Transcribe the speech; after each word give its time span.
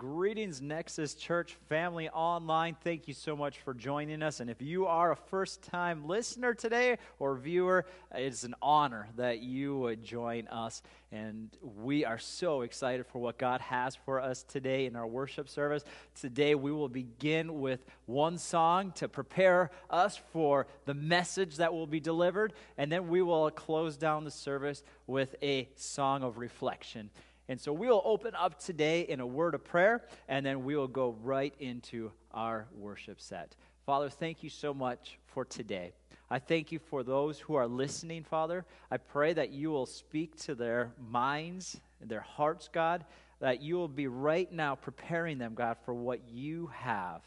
Greetings, 0.00 0.62
Nexus 0.62 1.12
Church 1.12 1.58
family 1.68 2.08
online. 2.08 2.74
Thank 2.82 3.06
you 3.06 3.12
so 3.12 3.36
much 3.36 3.58
for 3.58 3.74
joining 3.74 4.22
us. 4.22 4.40
And 4.40 4.48
if 4.48 4.62
you 4.62 4.86
are 4.86 5.12
a 5.12 5.16
first 5.16 5.60
time 5.60 6.08
listener 6.08 6.54
today 6.54 6.96
or 7.18 7.36
viewer, 7.36 7.84
it's 8.14 8.44
an 8.44 8.54
honor 8.62 9.10
that 9.18 9.40
you 9.40 9.76
would 9.76 10.02
join 10.02 10.48
us. 10.48 10.80
And 11.12 11.50
we 11.60 12.06
are 12.06 12.16
so 12.16 12.62
excited 12.62 13.04
for 13.08 13.18
what 13.18 13.36
God 13.36 13.60
has 13.60 13.94
for 13.94 14.22
us 14.22 14.42
today 14.42 14.86
in 14.86 14.96
our 14.96 15.06
worship 15.06 15.50
service. 15.50 15.84
Today, 16.18 16.54
we 16.54 16.72
will 16.72 16.88
begin 16.88 17.60
with 17.60 17.84
one 18.06 18.38
song 18.38 18.92
to 18.92 19.06
prepare 19.06 19.70
us 19.90 20.18
for 20.32 20.66
the 20.86 20.94
message 20.94 21.56
that 21.56 21.74
will 21.74 21.86
be 21.86 22.00
delivered. 22.00 22.54
And 22.78 22.90
then 22.90 23.08
we 23.08 23.20
will 23.20 23.50
close 23.50 23.98
down 23.98 24.24
the 24.24 24.30
service 24.30 24.82
with 25.06 25.34
a 25.42 25.68
song 25.76 26.22
of 26.22 26.38
reflection. 26.38 27.10
And 27.50 27.60
so 27.60 27.72
we 27.72 27.88
will 27.88 28.02
open 28.04 28.36
up 28.36 28.60
today 28.60 29.00
in 29.00 29.18
a 29.18 29.26
word 29.26 29.56
of 29.56 29.64
prayer, 29.64 30.04
and 30.28 30.46
then 30.46 30.62
we 30.62 30.76
will 30.76 30.86
go 30.86 31.16
right 31.20 31.52
into 31.58 32.12
our 32.32 32.68
worship 32.72 33.20
set. 33.20 33.56
Father, 33.84 34.08
thank 34.08 34.44
you 34.44 34.48
so 34.48 34.72
much 34.72 35.18
for 35.26 35.44
today. 35.44 35.90
I 36.30 36.38
thank 36.38 36.70
you 36.70 36.78
for 36.78 37.02
those 37.02 37.40
who 37.40 37.56
are 37.56 37.66
listening, 37.66 38.22
Father. 38.22 38.64
I 38.88 38.98
pray 38.98 39.32
that 39.32 39.50
you 39.50 39.72
will 39.72 39.86
speak 39.86 40.36
to 40.42 40.54
their 40.54 40.92
minds, 41.10 41.80
their 42.00 42.20
hearts, 42.20 42.68
God, 42.72 43.04
that 43.40 43.60
you 43.60 43.74
will 43.74 43.88
be 43.88 44.06
right 44.06 44.52
now 44.52 44.76
preparing 44.76 45.38
them, 45.38 45.54
God, 45.54 45.76
for 45.84 45.92
what 45.92 46.20
you 46.28 46.70
have. 46.72 47.20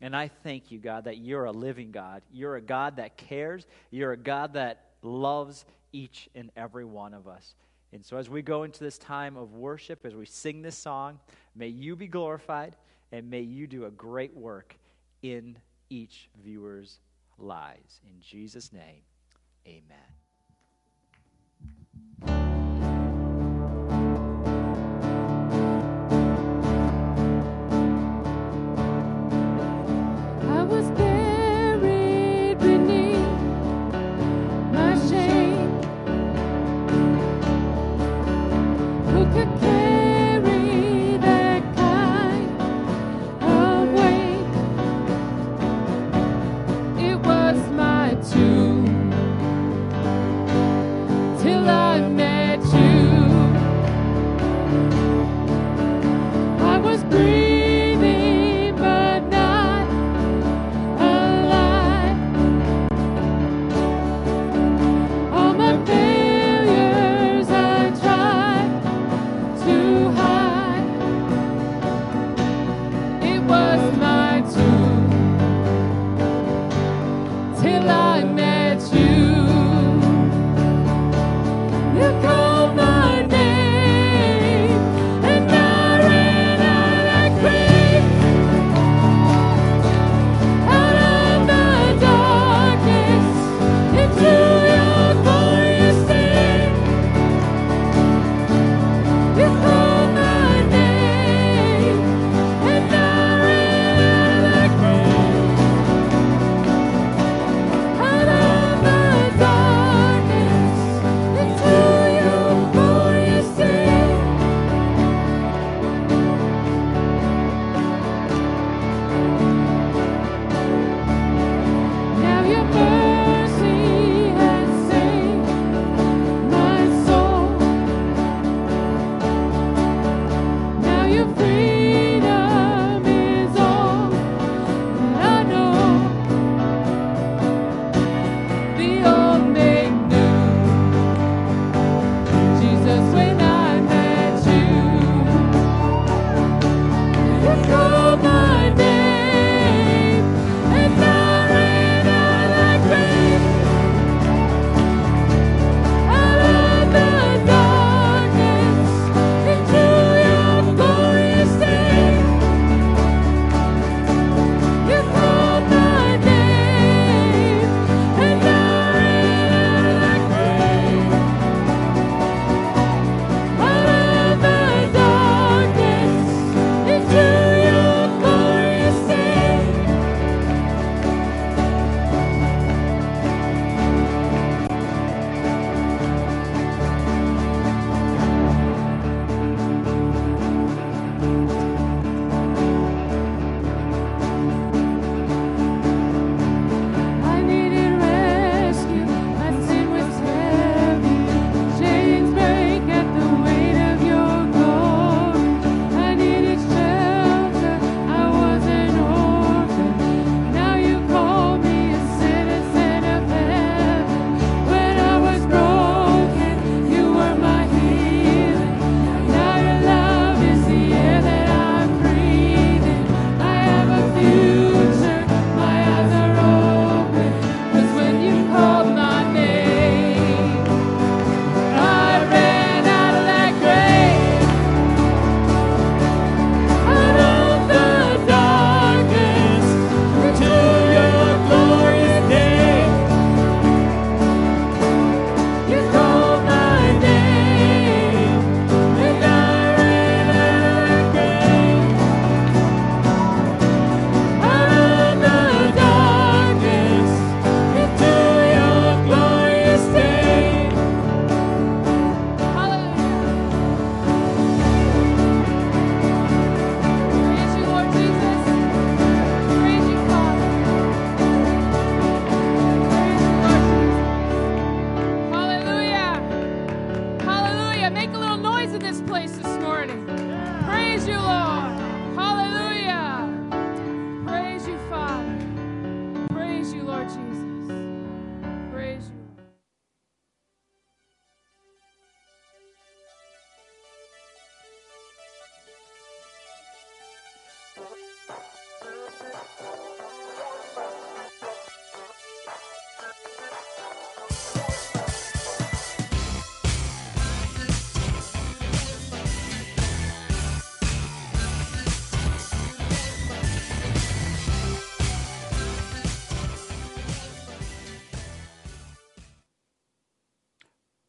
And 0.00 0.14
I 0.14 0.28
thank 0.28 0.70
you, 0.70 0.78
God, 0.78 1.06
that 1.06 1.18
you're 1.18 1.46
a 1.46 1.50
living 1.50 1.90
God. 1.90 2.22
You're 2.32 2.54
a 2.54 2.62
God 2.62 2.98
that 2.98 3.16
cares. 3.16 3.66
You're 3.90 4.12
a 4.12 4.16
God 4.16 4.52
that 4.52 4.84
loves 5.02 5.64
each 5.90 6.28
and 6.36 6.52
every 6.56 6.84
one 6.84 7.12
of 7.12 7.26
us. 7.26 7.56
And 7.92 8.04
so, 8.04 8.18
as 8.18 8.28
we 8.28 8.42
go 8.42 8.64
into 8.64 8.84
this 8.84 8.98
time 8.98 9.36
of 9.36 9.54
worship, 9.54 10.04
as 10.04 10.14
we 10.14 10.26
sing 10.26 10.62
this 10.62 10.76
song, 10.76 11.20
may 11.56 11.68
you 11.68 11.96
be 11.96 12.06
glorified 12.06 12.76
and 13.12 13.30
may 13.30 13.40
you 13.40 13.66
do 13.66 13.86
a 13.86 13.90
great 13.90 14.36
work 14.36 14.76
in 15.22 15.56
each 15.88 16.28
viewer's 16.42 17.00
lives. 17.38 18.00
In 18.06 18.20
Jesus' 18.20 18.72
name, 18.72 19.02
amen. 19.66 20.27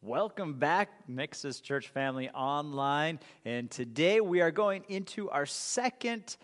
Welcome 0.09 0.53
back, 0.53 0.89
Nexus 1.07 1.59
Church 1.59 1.89
Family 1.89 2.31
Online. 2.31 3.19
And 3.45 3.69
today 3.69 4.21
we 4.21 4.41
are 4.41 4.49
going 4.49 4.83
into 4.87 5.29
our 5.29 5.45
second 5.45 6.35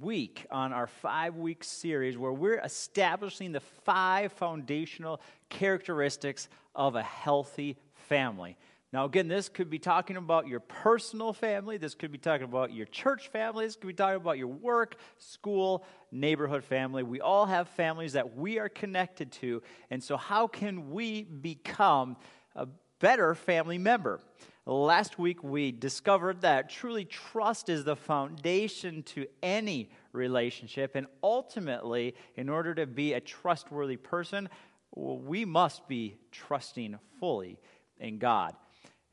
week 0.00 0.46
on 0.50 0.72
our 0.72 0.86
five 0.86 1.36
week 1.36 1.64
series 1.64 2.16
where 2.16 2.32
we're 2.32 2.60
establishing 2.60 3.52
the 3.52 3.60
five 3.60 4.32
foundational 4.32 5.20
characteristics 5.50 6.48
of 6.74 6.94
a 6.94 7.02
healthy 7.02 7.76
family. 8.08 8.56
Now, 8.90 9.04
again, 9.04 9.28
this 9.28 9.50
could 9.50 9.68
be 9.68 9.78
talking 9.78 10.16
about 10.16 10.48
your 10.48 10.60
personal 10.60 11.34
family. 11.34 11.76
This 11.76 11.94
could 11.94 12.10
be 12.10 12.16
talking 12.16 12.44
about 12.44 12.72
your 12.72 12.86
church 12.86 13.28
family. 13.28 13.66
This 13.66 13.76
could 13.76 13.88
be 13.88 13.92
talking 13.92 14.16
about 14.16 14.38
your 14.38 14.48
work, 14.48 14.96
school, 15.18 15.84
neighborhood 16.10 16.64
family. 16.64 17.02
We 17.02 17.20
all 17.20 17.44
have 17.44 17.68
families 17.68 18.14
that 18.14 18.34
we 18.34 18.58
are 18.58 18.70
connected 18.70 19.30
to. 19.32 19.62
And 19.90 20.02
so, 20.02 20.16
how 20.16 20.46
can 20.46 20.90
we 20.90 21.24
become 21.24 22.16
a 22.56 22.68
better 23.04 23.34
family 23.34 23.76
member? 23.76 24.18
Last 24.64 25.18
week, 25.18 25.44
we 25.44 25.72
discovered 25.72 26.40
that 26.40 26.70
truly 26.70 27.04
trust 27.04 27.68
is 27.68 27.84
the 27.84 27.96
foundation 27.96 29.02
to 29.02 29.26
any 29.42 29.90
relationship. 30.12 30.92
And 30.94 31.06
ultimately, 31.22 32.14
in 32.34 32.48
order 32.48 32.74
to 32.76 32.86
be 32.86 33.12
a 33.12 33.20
trustworthy 33.20 33.98
person, 33.98 34.48
we 34.96 35.44
must 35.44 35.86
be 35.86 36.16
trusting 36.32 36.98
fully 37.20 37.58
in 38.00 38.16
God. 38.16 38.54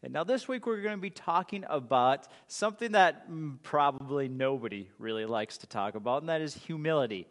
And 0.03 0.13
now, 0.13 0.23
this 0.23 0.47
week, 0.47 0.65
we're 0.65 0.81
going 0.81 0.95
to 0.95 1.01
be 1.01 1.09
talking 1.09 1.65
about 1.67 2.29
something 2.47 2.93
that 2.93 3.29
mm, 3.29 3.57
probably 3.61 4.29
nobody 4.29 4.87
really 4.99 5.25
likes 5.25 5.57
to 5.57 5.67
talk 5.67 5.95
about, 5.95 6.21
and 6.21 6.29
that 6.29 6.39
is 6.39 6.53
humility. 6.53 7.27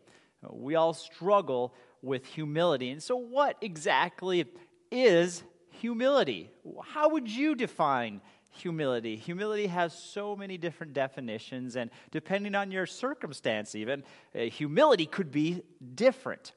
We 0.47 0.75
all 0.75 0.93
struggle 0.93 1.73
with 2.03 2.27
humility. 2.27 2.91
And 2.91 3.03
so, 3.03 3.17
what 3.17 3.57
exactly 3.63 4.45
is 4.91 5.43
humility? 5.81 6.51
How 6.85 7.09
would 7.09 7.29
you 7.29 7.55
define 7.55 8.21
humility? 8.51 9.17
Humility 9.17 9.67
has 9.67 9.93
so 9.95 10.37
many 10.37 10.59
different 10.59 10.93
definitions, 10.93 11.77
and 11.77 11.91
depending 12.11 12.55
on 12.55 12.71
your 12.71 12.87
circumstance, 12.87 13.75
even, 13.75 14.05
uh, 14.35 14.41
humility 14.41 15.07
could 15.07 15.33
be 15.33 15.63
different. 15.95 16.53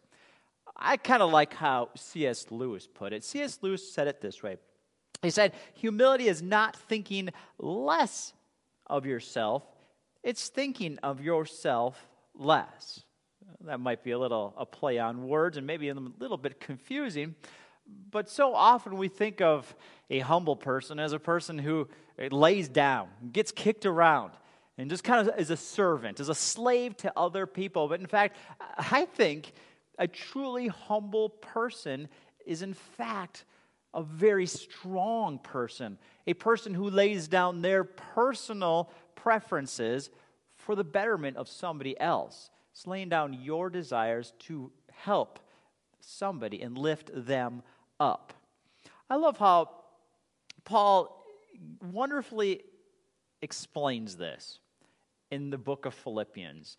I 0.75 0.97
kind 0.97 1.21
of 1.21 1.31
like 1.31 1.53
how 1.53 1.89
C.S. 1.95 2.47
Lewis 2.49 2.87
put 2.87 3.13
it. 3.13 3.23
C.S. 3.23 3.59
Lewis 3.61 3.91
said 3.91 4.07
it 4.07 4.21
this 4.21 4.43
way 4.43 4.57
he 5.23 5.29
said, 5.29 5.53
Humility 5.75 6.27
is 6.27 6.41
not 6.41 6.75
thinking 6.75 7.29
less 7.57 8.33
of 8.85 9.05
yourself, 9.05 9.63
it's 10.21 10.49
thinking 10.49 10.99
of 11.01 11.21
yourself 11.21 12.07
less. 12.35 13.01
That 13.61 13.79
might 13.79 14.03
be 14.03 14.11
a 14.11 14.19
little 14.19 14.53
a 14.57 14.65
play 14.65 14.99
on 14.99 15.27
words 15.27 15.57
and 15.57 15.65
maybe 15.65 15.89
a 15.89 15.93
little 15.93 16.37
bit 16.37 16.59
confusing, 16.59 17.35
but 18.11 18.29
so 18.29 18.53
often 18.53 18.97
we 18.97 19.07
think 19.07 19.41
of 19.41 19.75
a 20.09 20.19
humble 20.19 20.55
person 20.55 20.99
as 20.99 21.13
a 21.13 21.19
person 21.19 21.57
who 21.57 21.87
eh, 22.19 22.29
lays 22.31 22.69
down, 22.69 23.07
gets 23.31 23.51
kicked 23.51 23.85
around, 23.85 24.31
and 24.77 24.89
just 24.89 25.03
kind 25.03 25.27
of 25.27 25.39
is 25.39 25.49
a 25.49 25.57
servant, 25.57 26.19
is 26.19 26.29
a 26.29 26.35
slave 26.35 26.95
to 26.97 27.11
other 27.17 27.45
people. 27.45 27.87
But 27.87 27.99
in 27.99 28.07
fact, 28.07 28.37
I 28.77 29.05
think 29.05 29.53
a 29.97 30.07
truly 30.07 30.67
humble 30.67 31.29
person 31.29 32.07
is 32.45 32.61
in 32.61 32.73
fact 32.73 33.45
a 33.93 34.01
very 34.01 34.47
strong 34.47 35.37
person, 35.39 35.97
a 36.25 36.33
person 36.33 36.73
who 36.73 36.89
lays 36.89 37.27
down 37.27 37.61
their 37.61 37.83
personal 37.83 38.89
preferences 39.15 40.09
for 40.57 40.75
the 40.75 40.83
betterment 40.83 41.37
of 41.37 41.47
somebody 41.47 41.99
else. 41.99 42.49
It's 42.71 42.87
laying 42.87 43.09
down 43.09 43.33
your 43.33 43.69
desires 43.69 44.33
to 44.39 44.71
help 44.91 45.39
somebody 45.99 46.61
and 46.61 46.77
lift 46.77 47.11
them 47.13 47.61
up. 48.03 48.33
I 49.09 49.15
love 49.15 49.37
how 49.37 49.69
Paul 50.65 51.25
wonderfully 51.91 52.63
explains 53.41 54.17
this 54.17 54.59
in 55.31 55.49
the 55.49 55.57
book 55.57 55.85
of 55.85 55.93
Philippians. 55.93 56.77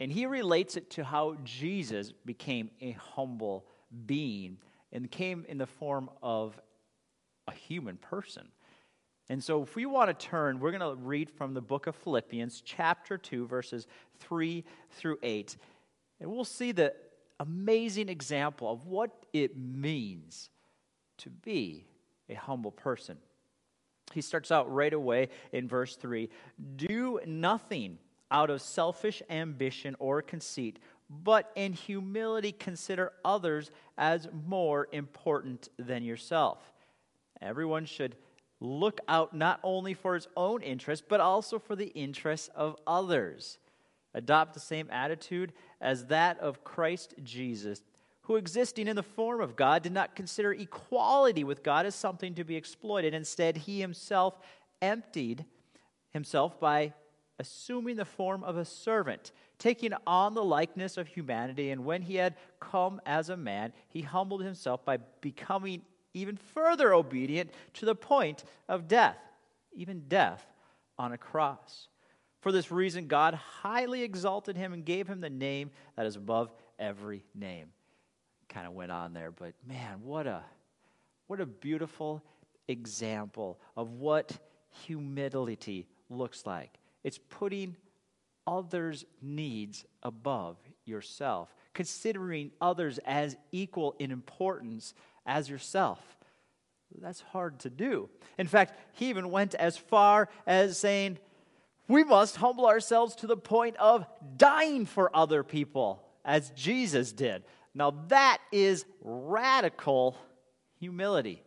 And 0.00 0.12
he 0.12 0.26
relates 0.26 0.76
it 0.76 0.90
to 0.90 1.04
how 1.04 1.36
Jesus 1.44 2.12
became 2.24 2.70
a 2.80 2.92
humble 2.92 3.64
being 4.06 4.58
and 4.92 5.10
came 5.10 5.46
in 5.48 5.58
the 5.58 5.66
form 5.66 6.10
of 6.22 6.60
a 7.48 7.52
human 7.52 7.96
person. 7.96 8.48
And 9.30 9.42
so, 9.42 9.62
if 9.62 9.74
we 9.74 9.86
want 9.86 10.10
to 10.10 10.26
turn, 10.26 10.60
we're 10.60 10.76
going 10.76 10.96
to 10.96 11.02
read 11.02 11.30
from 11.30 11.54
the 11.54 11.62
book 11.62 11.86
of 11.86 11.96
Philippians, 11.96 12.60
chapter 12.62 13.16
2, 13.16 13.46
verses 13.46 13.86
3 14.18 14.62
through 14.90 15.16
8. 15.22 15.56
And 16.20 16.30
we'll 16.30 16.44
see 16.44 16.72
the 16.72 16.92
amazing 17.40 18.08
example 18.08 18.70
of 18.70 18.86
what 18.86 19.10
it 19.32 19.56
means 19.56 20.50
to 21.18 21.30
be 21.30 21.86
a 22.28 22.34
humble 22.34 22.70
person. 22.70 23.16
He 24.12 24.20
starts 24.20 24.52
out 24.52 24.72
right 24.72 24.92
away 24.92 25.28
in 25.52 25.68
verse 25.68 25.96
3 25.96 26.28
Do 26.76 27.20
nothing 27.26 27.98
out 28.30 28.50
of 28.50 28.60
selfish 28.62 29.22
ambition 29.30 29.96
or 29.98 30.22
conceit 30.22 30.78
but 31.10 31.50
in 31.54 31.72
humility 31.72 32.52
consider 32.52 33.12
others 33.24 33.70
as 33.98 34.28
more 34.46 34.88
important 34.92 35.68
than 35.78 36.02
yourself. 36.02 36.72
Everyone 37.42 37.84
should 37.84 38.16
look 38.60 39.00
out 39.08 39.34
not 39.34 39.60
only 39.62 39.94
for 39.94 40.14
his 40.14 40.28
own 40.36 40.62
interest, 40.62 41.04
but 41.08 41.20
also 41.20 41.58
for 41.58 41.76
the 41.76 41.88
interests 41.88 42.48
of 42.54 42.76
others. 42.86 43.58
Adopt 44.14 44.54
the 44.54 44.60
same 44.60 44.88
attitude 44.90 45.52
as 45.80 46.06
that 46.06 46.38
of 46.38 46.64
Christ 46.64 47.14
Jesus, 47.22 47.82
who, 48.22 48.36
existing 48.36 48.88
in 48.88 48.96
the 48.96 49.02
form 49.02 49.40
of 49.40 49.56
God, 49.56 49.82
did 49.82 49.92
not 49.92 50.16
consider 50.16 50.52
equality 50.52 51.44
with 51.44 51.62
God 51.62 51.84
as 51.84 51.94
something 51.94 52.34
to 52.34 52.44
be 52.44 52.56
exploited. 52.56 53.12
Instead, 53.12 53.56
he 53.56 53.80
himself 53.80 54.38
emptied 54.80 55.44
himself 56.10 56.58
by 56.60 56.94
assuming 57.38 57.96
the 57.96 58.04
form 58.04 58.44
of 58.44 58.56
a 58.56 58.64
servant, 58.64 59.32
taking 59.58 59.92
on 60.06 60.34
the 60.34 60.44
likeness 60.44 60.96
of 60.96 61.08
humanity. 61.08 61.70
And 61.70 61.84
when 61.84 62.02
he 62.02 62.14
had 62.14 62.36
come 62.60 63.00
as 63.04 63.28
a 63.28 63.36
man, 63.36 63.72
he 63.88 64.02
humbled 64.02 64.42
himself 64.42 64.84
by 64.84 64.98
becoming 65.20 65.82
even 66.14 66.36
further 66.36 66.94
obedient 66.94 67.50
to 67.74 67.86
the 67.86 67.94
point 67.94 68.44
of 68.68 68.86
death, 68.86 69.18
even 69.72 70.04
death 70.08 70.46
on 70.96 71.12
a 71.12 71.18
cross. 71.18 71.88
For 72.44 72.52
this 72.52 72.70
reason, 72.70 73.06
God 73.06 73.32
highly 73.32 74.02
exalted 74.02 74.54
him 74.54 74.74
and 74.74 74.84
gave 74.84 75.08
him 75.08 75.22
the 75.22 75.30
name 75.30 75.70
that 75.96 76.04
is 76.04 76.16
above 76.16 76.52
every 76.78 77.24
name. 77.34 77.68
Kind 78.50 78.66
of 78.66 78.74
went 78.74 78.92
on 78.92 79.14
there, 79.14 79.30
but 79.30 79.54
man, 79.66 80.02
what 80.02 80.26
a 80.26 80.42
what 81.26 81.40
a 81.40 81.46
beautiful 81.46 82.22
example 82.68 83.58
of 83.78 83.92
what 83.92 84.36
humility 84.84 85.86
looks 86.10 86.44
like. 86.44 86.74
It's 87.02 87.16
putting 87.16 87.76
others' 88.46 89.06
needs 89.22 89.86
above 90.02 90.58
yourself, 90.84 91.48
considering 91.72 92.50
others 92.60 92.98
as 93.06 93.38
equal 93.52 93.96
in 93.98 94.10
importance 94.10 94.92
as 95.24 95.48
yourself. 95.48 96.18
That's 97.00 97.22
hard 97.22 97.60
to 97.60 97.70
do. 97.70 98.10
In 98.36 98.48
fact, 98.48 98.78
he 98.92 99.08
even 99.08 99.30
went 99.30 99.54
as 99.54 99.78
far 99.78 100.28
as 100.46 100.76
saying, 100.78 101.18
we 101.88 102.04
must 102.04 102.36
humble 102.36 102.66
ourselves 102.66 103.14
to 103.16 103.26
the 103.26 103.36
point 103.36 103.76
of 103.76 104.06
dying 104.36 104.86
for 104.86 105.14
other 105.14 105.42
people, 105.42 106.02
as 106.24 106.50
Jesus 106.50 107.12
did. 107.12 107.44
Now, 107.74 107.92
that 108.08 108.38
is 108.52 108.84
radical 109.02 110.16
humility. 110.78 111.42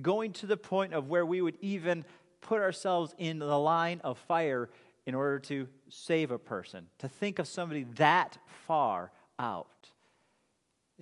Going 0.00 0.32
to 0.34 0.46
the 0.46 0.56
point 0.56 0.92
of 0.92 1.08
where 1.08 1.24
we 1.24 1.40
would 1.40 1.56
even 1.60 2.04
put 2.40 2.60
ourselves 2.60 3.14
in 3.18 3.38
the 3.38 3.58
line 3.58 4.00
of 4.04 4.18
fire 4.18 4.70
in 5.06 5.14
order 5.14 5.38
to 5.38 5.68
save 5.88 6.30
a 6.30 6.38
person, 6.38 6.86
to 6.98 7.08
think 7.08 7.38
of 7.38 7.46
somebody 7.46 7.84
that 7.96 8.38
far 8.66 9.12
out. 9.38 9.88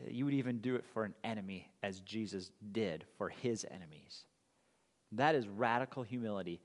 You 0.08 0.24
would 0.24 0.34
even 0.34 0.58
do 0.58 0.76
it 0.76 0.84
for 0.92 1.04
an 1.04 1.14
enemy, 1.22 1.68
as 1.82 2.00
Jesus 2.00 2.50
did 2.72 3.04
for 3.18 3.28
his 3.28 3.66
enemies. 3.70 4.24
That 5.12 5.34
is 5.34 5.46
radical 5.46 6.02
humility. 6.02 6.60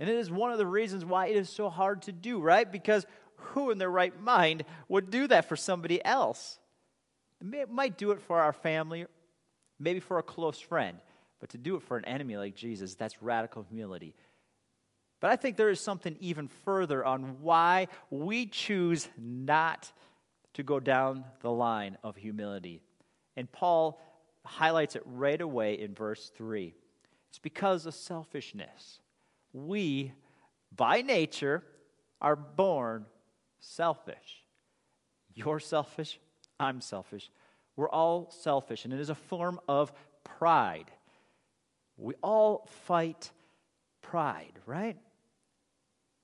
And 0.00 0.08
it 0.08 0.16
is 0.16 0.30
one 0.30 0.50
of 0.50 0.58
the 0.58 0.66
reasons 0.66 1.04
why 1.04 1.26
it 1.26 1.36
is 1.36 1.50
so 1.50 1.68
hard 1.68 2.02
to 2.02 2.12
do, 2.12 2.40
right? 2.40 2.70
Because 2.70 3.06
who 3.36 3.70
in 3.70 3.76
their 3.76 3.90
right 3.90 4.18
mind 4.18 4.64
would 4.88 5.10
do 5.10 5.28
that 5.28 5.46
for 5.48 5.56
somebody 5.56 6.02
else? 6.02 6.58
It 7.52 7.70
might 7.70 7.98
do 7.98 8.10
it 8.12 8.22
for 8.22 8.40
our 8.40 8.54
family, 8.54 9.06
maybe 9.78 10.00
for 10.00 10.18
a 10.18 10.22
close 10.22 10.58
friend, 10.58 10.98
but 11.38 11.50
to 11.50 11.58
do 11.58 11.76
it 11.76 11.82
for 11.82 11.98
an 11.98 12.06
enemy 12.06 12.38
like 12.38 12.54
Jesus, 12.54 12.94
that's 12.94 13.22
radical 13.22 13.62
humility. 13.62 14.14
But 15.20 15.32
I 15.32 15.36
think 15.36 15.58
there 15.58 15.68
is 15.68 15.80
something 15.80 16.16
even 16.18 16.48
further 16.64 17.04
on 17.04 17.42
why 17.42 17.88
we 18.08 18.46
choose 18.46 19.06
not 19.18 19.92
to 20.54 20.62
go 20.62 20.80
down 20.80 21.24
the 21.42 21.50
line 21.50 21.98
of 22.02 22.16
humility. 22.16 22.80
And 23.36 23.52
Paul 23.52 24.00
highlights 24.46 24.96
it 24.96 25.02
right 25.04 25.40
away 25.40 25.74
in 25.74 25.94
verse 25.94 26.30
3. 26.36 26.74
It's 27.28 27.38
because 27.38 27.84
of 27.84 27.94
selfishness. 27.94 29.00
We, 29.52 30.12
by 30.74 31.02
nature, 31.02 31.62
are 32.20 32.36
born 32.36 33.06
selfish. 33.58 34.44
You're 35.34 35.60
selfish. 35.60 36.18
I'm 36.58 36.80
selfish. 36.80 37.30
We're 37.76 37.88
all 37.88 38.30
selfish, 38.30 38.84
and 38.84 38.92
it 38.92 39.00
is 39.00 39.10
a 39.10 39.14
form 39.14 39.60
of 39.68 39.92
pride. 40.24 40.90
We 41.96 42.14
all 42.22 42.66
fight 42.86 43.30
pride, 44.02 44.52
right? 44.66 44.96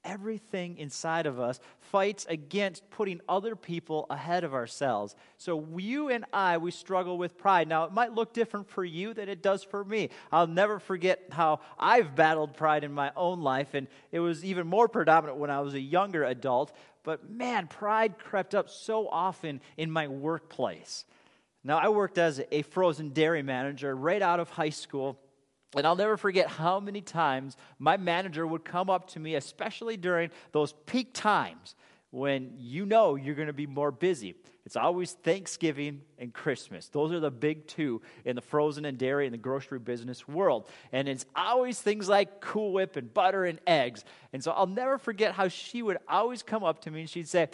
Everything 0.06 0.78
inside 0.78 1.26
of 1.26 1.38
us 1.38 1.60
fights 1.80 2.24
against 2.30 2.88
putting 2.88 3.20
other 3.28 3.54
people 3.54 4.06
ahead 4.08 4.44
of 4.44 4.54
ourselves. 4.54 5.14
So, 5.36 5.66
you 5.76 6.08
and 6.08 6.24
I, 6.32 6.56
we 6.56 6.70
struggle 6.70 7.18
with 7.18 7.36
pride. 7.36 7.68
Now, 7.68 7.84
it 7.84 7.92
might 7.92 8.14
look 8.14 8.32
different 8.32 8.70
for 8.70 8.84
you 8.84 9.12
than 9.12 9.28
it 9.28 9.42
does 9.42 9.62
for 9.64 9.84
me. 9.84 10.08
I'll 10.32 10.46
never 10.46 10.78
forget 10.78 11.24
how 11.30 11.60
I've 11.78 12.14
battled 12.14 12.54
pride 12.54 12.84
in 12.84 12.92
my 12.92 13.12
own 13.16 13.42
life, 13.42 13.74
and 13.74 13.88
it 14.12 14.20
was 14.20 14.44
even 14.44 14.66
more 14.66 14.88
predominant 14.88 15.38
when 15.38 15.50
I 15.50 15.60
was 15.60 15.74
a 15.74 15.80
younger 15.80 16.24
adult. 16.24 16.72
But 17.02 17.28
man, 17.28 17.66
pride 17.66 18.18
crept 18.18 18.54
up 18.54 18.70
so 18.70 19.08
often 19.08 19.60
in 19.76 19.90
my 19.90 20.08
workplace. 20.08 21.04
Now, 21.62 21.78
I 21.78 21.88
worked 21.88 22.16
as 22.16 22.40
a 22.52 22.62
frozen 22.62 23.10
dairy 23.10 23.42
manager 23.42 23.94
right 23.94 24.22
out 24.22 24.38
of 24.38 24.50
high 24.50 24.70
school. 24.70 25.18
And 25.76 25.86
I'll 25.86 25.96
never 25.96 26.16
forget 26.16 26.48
how 26.48 26.80
many 26.80 27.02
times 27.02 27.56
my 27.78 27.96
manager 27.96 28.46
would 28.46 28.64
come 28.64 28.88
up 28.88 29.08
to 29.10 29.20
me, 29.20 29.34
especially 29.34 29.96
during 29.96 30.30
those 30.52 30.74
peak 30.86 31.12
times 31.12 31.74
when 32.10 32.52
you 32.56 32.86
know 32.86 33.14
you're 33.14 33.34
going 33.34 33.48
to 33.48 33.52
be 33.52 33.66
more 33.66 33.90
busy. 33.90 34.34
It's 34.64 34.76
always 34.76 35.12
Thanksgiving 35.12 36.00
and 36.18 36.32
Christmas. 36.32 36.88
Those 36.88 37.12
are 37.12 37.20
the 37.20 37.30
big 37.30 37.66
two 37.66 38.00
in 38.24 38.34
the 38.36 38.42
frozen 38.42 38.84
and 38.84 38.96
dairy 38.96 39.26
and 39.26 39.34
the 39.34 39.38
grocery 39.38 39.78
business 39.78 40.26
world. 40.26 40.68
And 40.92 41.08
it's 41.08 41.26
always 41.36 41.80
things 41.80 42.08
like 42.08 42.40
Cool 42.40 42.72
Whip 42.72 42.96
and 42.96 43.12
butter 43.12 43.44
and 43.44 43.60
eggs. 43.66 44.04
And 44.32 44.42
so 44.42 44.52
I'll 44.52 44.66
never 44.66 44.98
forget 44.98 45.34
how 45.34 45.48
she 45.48 45.82
would 45.82 45.98
always 46.08 46.42
come 46.42 46.64
up 46.64 46.80
to 46.82 46.90
me 46.90 47.02
and 47.02 47.10
she'd 47.10 47.28
say, 47.28 47.48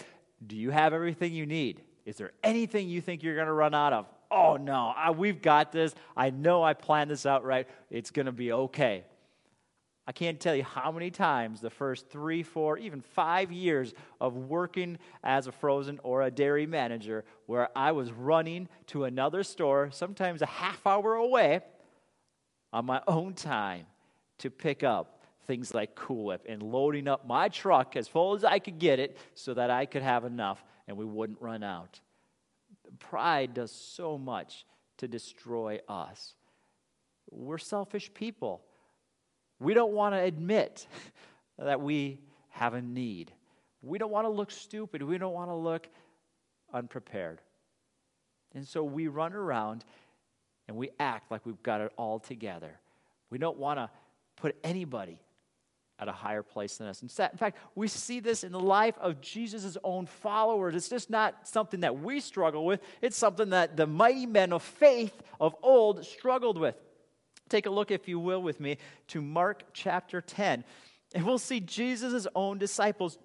Do 0.46 0.56
you 0.56 0.70
have 0.70 0.94
everything 0.94 1.34
you 1.34 1.44
need? 1.44 1.82
Is 2.06 2.16
there 2.16 2.32
anything 2.42 2.88
you 2.88 3.00
think 3.00 3.22
you're 3.22 3.34
going 3.34 3.46
to 3.46 3.52
run 3.52 3.74
out 3.74 3.92
of? 3.92 4.06
Oh 4.32 4.56
no, 4.56 4.92
I, 4.96 5.10
we've 5.10 5.42
got 5.42 5.70
this. 5.70 5.94
I 6.16 6.30
know 6.30 6.62
I 6.62 6.72
planned 6.72 7.10
this 7.10 7.26
out 7.26 7.44
right. 7.44 7.68
It's 7.90 8.10
going 8.10 8.26
to 8.26 8.32
be 8.32 8.52
okay. 8.52 9.04
I 10.04 10.10
can't 10.10 10.40
tell 10.40 10.56
you 10.56 10.64
how 10.64 10.90
many 10.90 11.12
times 11.12 11.60
the 11.60 11.70
first 11.70 12.10
three, 12.10 12.42
four, 12.42 12.76
even 12.78 13.00
five 13.00 13.52
years 13.52 13.94
of 14.20 14.34
working 14.34 14.98
as 15.22 15.46
a 15.46 15.52
frozen 15.52 16.00
or 16.02 16.22
a 16.22 16.30
dairy 16.30 16.66
manager 16.66 17.24
where 17.46 17.68
I 17.76 17.92
was 17.92 18.10
running 18.10 18.68
to 18.88 19.04
another 19.04 19.44
store, 19.44 19.90
sometimes 19.92 20.42
a 20.42 20.46
half 20.46 20.84
hour 20.86 21.14
away, 21.14 21.60
on 22.72 22.86
my 22.86 23.00
own 23.06 23.34
time 23.34 23.86
to 24.38 24.50
pick 24.50 24.82
up 24.82 25.22
things 25.46 25.72
like 25.72 25.94
Cool 25.94 26.24
Whip 26.24 26.46
and 26.48 26.62
loading 26.62 27.06
up 27.06 27.26
my 27.26 27.48
truck 27.48 27.94
as 27.94 28.08
full 28.08 28.34
as 28.34 28.42
I 28.42 28.58
could 28.58 28.80
get 28.80 28.98
it 28.98 29.16
so 29.34 29.54
that 29.54 29.70
I 29.70 29.86
could 29.86 30.02
have 30.02 30.24
enough 30.24 30.64
and 30.88 30.96
we 30.96 31.04
wouldn't 31.04 31.40
run 31.40 31.62
out 31.62 32.00
pride 32.98 33.54
does 33.54 33.72
so 33.72 34.18
much 34.18 34.64
to 34.98 35.08
destroy 35.08 35.80
us. 35.88 36.34
We're 37.30 37.58
selfish 37.58 38.12
people. 38.12 38.62
We 39.58 39.74
don't 39.74 39.92
want 39.92 40.14
to 40.14 40.20
admit 40.20 40.86
that 41.58 41.80
we 41.80 42.20
have 42.50 42.74
a 42.74 42.82
need. 42.82 43.32
We 43.82 43.98
don't 43.98 44.10
want 44.10 44.26
to 44.26 44.30
look 44.30 44.50
stupid. 44.50 45.02
We 45.02 45.18
don't 45.18 45.34
want 45.34 45.50
to 45.50 45.54
look 45.54 45.88
unprepared. 46.72 47.40
And 48.54 48.66
so 48.66 48.84
we 48.84 49.08
run 49.08 49.32
around 49.32 49.84
and 50.68 50.76
we 50.76 50.90
act 51.00 51.30
like 51.30 51.44
we've 51.46 51.62
got 51.62 51.80
it 51.80 51.92
all 51.96 52.18
together. 52.18 52.78
We 53.30 53.38
don't 53.38 53.58
want 53.58 53.78
to 53.78 53.90
put 54.36 54.56
anybody 54.62 55.18
at 55.98 56.08
a 56.08 56.12
higher 56.12 56.42
place 56.42 56.78
than 56.78 56.88
us. 56.88 57.02
In 57.02 57.08
fact, 57.08 57.56
we 57.74 57.86
see 57.86 58.18
this 58.20 58.42
in 58.44 58.52
the 58.52 58.60
life 58.60 58.98
of 58.98 59.20
Jesus' 59.20 59.76
own 59.84 60.06
followers. 60.06 60.74
It's 60.74 60.88
just 60.88 61.10
not 61.10 61.46
something 61.46 61.80
that 61.80 62.00
we 62.00 62.20
struggle 62.20 62.64
with, 62.64 62.80
it's 63.00 63.16
something 63.16 63.50
that 63.50 63.76
the 63.76 63.86
mighty 63.86 64.26
men 64.26 64.52
of 64.52 64.62
faith 64.62 65.22
of 65.40 65.54
old 65.62 66.04
struggled 66.04 66.58
with. 66.58 66.74
Take 67.48 67.66
a 67.66 67.70
look, 67.70 67.90
if 67.90 68.08
you 68.08 68.18
will, 68.18 68.42
with 68.42 68.60
me 68.60 68.78
to 69.08 69.20
Mark 69.20 69.64
chapter 69.72 70.20
10. 70.20 70.64
And 71.14 71.26
we'll 71.26 71.38
see 71.38 71.60
Jesus' 71.60 72.26
own 72.34 72.56
disciples, 72.56 73.18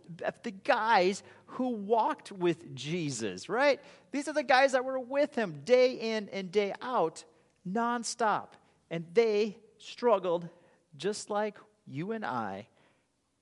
the 0.43 0.51
guys 0.51 1.23
who 1.45 1.69
walked 1.69 2.33
with 2.33 2.75
Jesus, 2.75 3.47
right? 3.47 3.79
These 4.11 4.27
are 4.27 4.33
the 4.33 4.43
guys 4.43 4.73
that 4.73 4.83
were 4.83 4.99
with 4.99 5.35
him 5.35 5.61
day 5.63 5.93
in 5.93 6.27
and 6.33 6.51
day 6.51 6.73
out, 6.81 7.23
nonstop. 7.67 8.49
And 8.91 9.05
they 9.13 9.57
struggled 9.77 10.49
just 10.97 11.29
like 11.29 11.57
you 11.87 12.11
and 12.11 12.25
I 12.25 12.67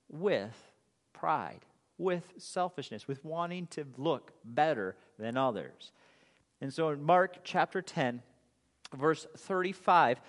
with 0.08 0.54
pride, 1.12 1.60
with 1.98 2.32
selfishness, 2.38 3.08
with 3.08 3.24
wanting 3.24 3.66
to 3.68 3.84
look 3.96 4.32
better 4.44 4.96
than 5.18 5.36
others. 5.36 5.92
And 6.60 6.72
so 6.72 6.90
in 6.90 7.02
Mark 7.02 7.38
chapter 7.44 7.82
10, 7.82 8.22
verse 8.96 9.26
35, 9.36 10.20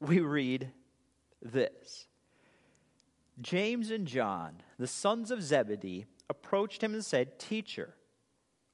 we 0.00 0.20
read 0.20 0.70
this 1.42 2.06
James 3.40 3.90
and 3.90 4.06
John, 4.06 4.56
the 4.78 4.86
sons 4.86 5.30
of 5.30 5.42
Zebedee, 5.42 6.06
approached 6.30 6.82
him 6.82 6.94
and 6.94 7.04
said, 7.04 7.38
Teacher, 7.38 7.94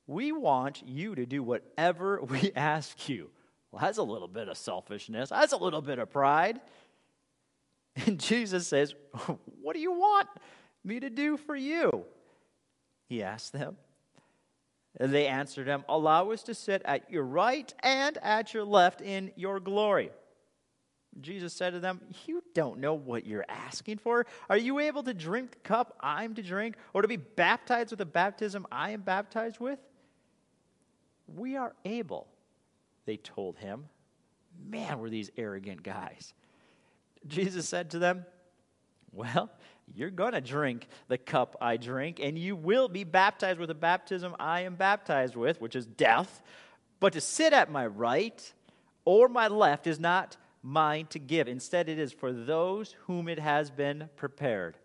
we 0.06 0.32
want 0.32 0.82
you 0.86 1.14
to 1.14 1.24
do 1.24 1.42
whatever 1.42 2.20
we 2.22 2.52
ask 2.56 3.08
you. 3.08 3.30
Well, 3.70 3.80
that's 3.80 3.98
a 3.98 4.02
little 4.02 4.28
bit 4.28 4.48
of 4.48 4.56
selfishness. 4.56 5.30
That's 5.30 5.52
a 5.52 5.56
little 5.56 5.80
bit 5.80 5.98
of 5.98 6.10
pride. 6.10 6.60
And 8.06 8.18
Jesus 8.18 8.66
says, 8.66 8.94
What 9.62 9.74
do 9.74 9.80
you 9.80 9.92
want 9.92 10.28
me 10.84 11.00
to 11.00 11.10
do 11.10 11.36
for 11.36 11.56
you? 11.56 12.04
He 13.08 13.22
asked 13.22 13.52
them. 13.52 13.76
And 14.98 15.12
they 15.12 15.26
answered 15.26 15.66
him, 15.66 15.84
Allow 15.88 16.30
us 16.30 16.42
to 16.44 16.54
sit 16.54 16.82
at 16.84 17.10
your 17.10 17.24
right 17.24 17.72
and 17.82 18.18
at 18.22 18.54
your 18.54 18.64
left 18.64 19.00
in 19.00 19.32
your 19.36 19.60
glory. 19.60 20.10
Jesus 21.20 21.52
said 21.52 21.72
to 21.72 21.80
them, 21.80 22.00
You 22.26 22.42
don't 22.54 22.78
know 22.78 22.94
what 22.94 23.26
you're 23.26 23.44
asking 23.48 23.98
for. 23.98 24.26
Are 24.48 24.56
you 24.56 24.78
able 24.78 25.02
to 25.02 25.14
drink 25.14 25.52
the 25.52 25.58
cup 25.58 25.96
I'm 26.00 26.34
to 26.34 26.42
drink, 26.42 26.76
or 26.94 27.02
to 27.02 27.08
be 27.08 27.16
baptized 27.16 27.90
with 27.90 27.98
the 27.98 28.06
baptism 28.06 28.66
I 28.70 28.90
am 28.90 29.00
baptized 29.00 29.58
with? 29.58 29.78
We 31.26 31.56
are 31.56 31.74
able, 31.84 32.26
they 33.06 33.16
told 33.16 33.58
him. 33.58 33.86
Man, 34.68 34.98
were 34.98 35.10
these 35.10 35.30
arrogant 35.36 35.82
guys. 35.82 36.34
Jesus 37.26 37.68
said 37.68 37.90
to 37.90 37.98
them, 37.98 38.24
Well, 39.12 39.50
you're 39.94 40.10
going 40.10 40.32
to 40.32 40.40
drink 40.40 40.88
the 41.08 41.18
cup 41.18 41.56
I 41.60 41.76
drink, 41.76 42.20
and 42.20 42.38
you 42.38 42.54
will 42.56 42.88
be 42.88 43.04
baptized 43.04 43.58
with 43.58 43.68
the 43.68 43.74
baptism 43.74 44.36
I 44.38 44.60
am 44.60 44.76
baptized 44.76 45.36
with, 45.36 45.60
which 45.60 45.76
is 45.76 45.86
death. 45.86 46.42
But 47.00 47.14
to 47.14 47.20
sit 47.20 47.52
at 47.52 47.70
my 47.70 47.86
right 47.86 48.52
or 49.04 49.28
my 49.28 49.48
left 49.48 49.86
is 49.86 49.98
not 49.98 50.36
mine 50.62 51.06
to 51.06 51.18
give. 51.18 51.48
Instead, 51.48 51.88
it 51.88 51.98
is 51.98 52.12
for 52.12 52.32
those 52.32 52.94
whom 53.06 53.28
it 53.28 53.38
has 53.38 53.70
been 53.70 54.08
prepared. 54.16 54.76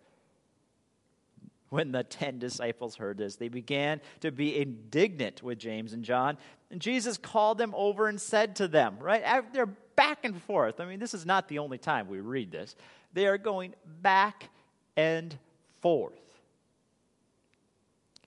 When 1.68 1.92
the 1.92 2.04
ten 2.04 2.38
disciples 2.38 2.96
heard 2.96 3.18
this, 3.18 3.36
they 3.36 3.48
began 3.48 4.00
to 4.20 4.30
be 4.30 4.56
indignant 4.56 5.42
with 5.42 5.58
James 5.58 5.92
and 5.92 6.04
John. 6.04 6.38
And 6.70 6.80
Jesus 6.80 7.18
called 7.18 7.58
them 7.58 7.74
over 7.76 8.08
and 8.08 8.20
said 8.20 8.56
to 8.56 8.68
them, 8.68 8.98
right? 9.00 9.22
They're 9.52 9.68
back 9.96 10.24
and 10.24 10.40
forth. 10.42 10.80
I 10.80 10.86
mean, 10.86 11.00
this 11.00 11.14
is 11.14 11.26
not 11.26 11.48
the 11.48 11.58
only 11.58 11.78
time 11.78 12.08
we 12.08 12.20
read 12.20 12.52
this. 12.52 12.76
They 13.12 13.26
are 13.26 13.38
going 13.38 13.74
back 14.02 14.50
and 14.96 15.36
forth. 15.80 16.14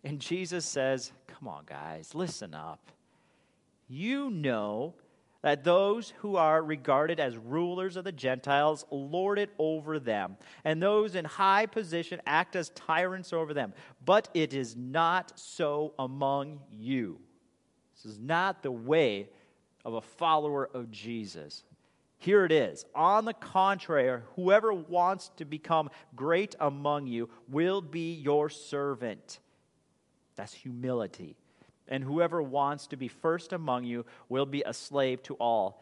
And 0.03 0.19
Jesus 0.19 0.65
says, 0.65 1.11
Come 1.27 1.47
on, 1.47 1.63
guys, 1.65 2.13
listen 2.15 2.53
up. 2.53 2.91
You 3.87 4.29
know 4.29 4.95
that 5.41 5.63
those 5.63 6.13
who 6.17 6.35
are 6.35 6.61
regarded 6.61 7.19
as 7.19 7.37
rulers 7.37 7.95
of 7.95 8.03
the 8.03 8.11
Gentiles 8.11 8.85
lord 8.91 9.39
it 9.39 9.49
over 9.57 9.97
them, 9.99 10.35
and 10.65 10.81
those 10.81 11.15
in 11.15 11.23
high 11.23 11.65
position 11.65 12.21
act 12.25 12.55
as 12.55 12.69
tyrants 12.69 13.31
over 13.31 13.53
them. 13.53 13.73
But 14.03 14.27
it 14.33 14.53
is 14.53 14.75
not 14.75 15.39
so 15.39 15.93
among 15.97 16.59
you. 16.71 17.19
This 17.95 18.13
is 18.13 18.19
not 18.19 18.63
the 18.63 18.71
way 18.71 19.29
of 19.85 19.93
a 19.93 20.01
follower 20.01 20.69
of 20.73 20.91
Jesus. 20.91 21.63
Here 22.17 22.43
it 22.43 22.51
is. 22.51 22.85
On 22.93 23.23
the 23.23 23.33
contrary, 23.33 24.21
whoever 24.35 24.73
wants 24.73 25.31
to 25.37 25.45
become 25.45 25.89
great 26.15 26.55
among 26.59 27.07
you 27.07 27.29
will 27.47 27.81
be 27.81 28.13
your 28.13 28.49
servant. 28.49 29.39
That's 30.35 30.53
humility. 30.53 31.37
And 31.87 32.03
whoever 32.03 32.41
wants 32.41 32.87
to 32.87 32.97
be 32.97 33.07
first 33.07 33.53
among 33.53 33.85
you 33.85 34.05
will 34.27 34.45
be 34.45 34.63
a 34.65 34.73
slave 34.73 35.23
to 35.23 35.35
all. 35.35 35.81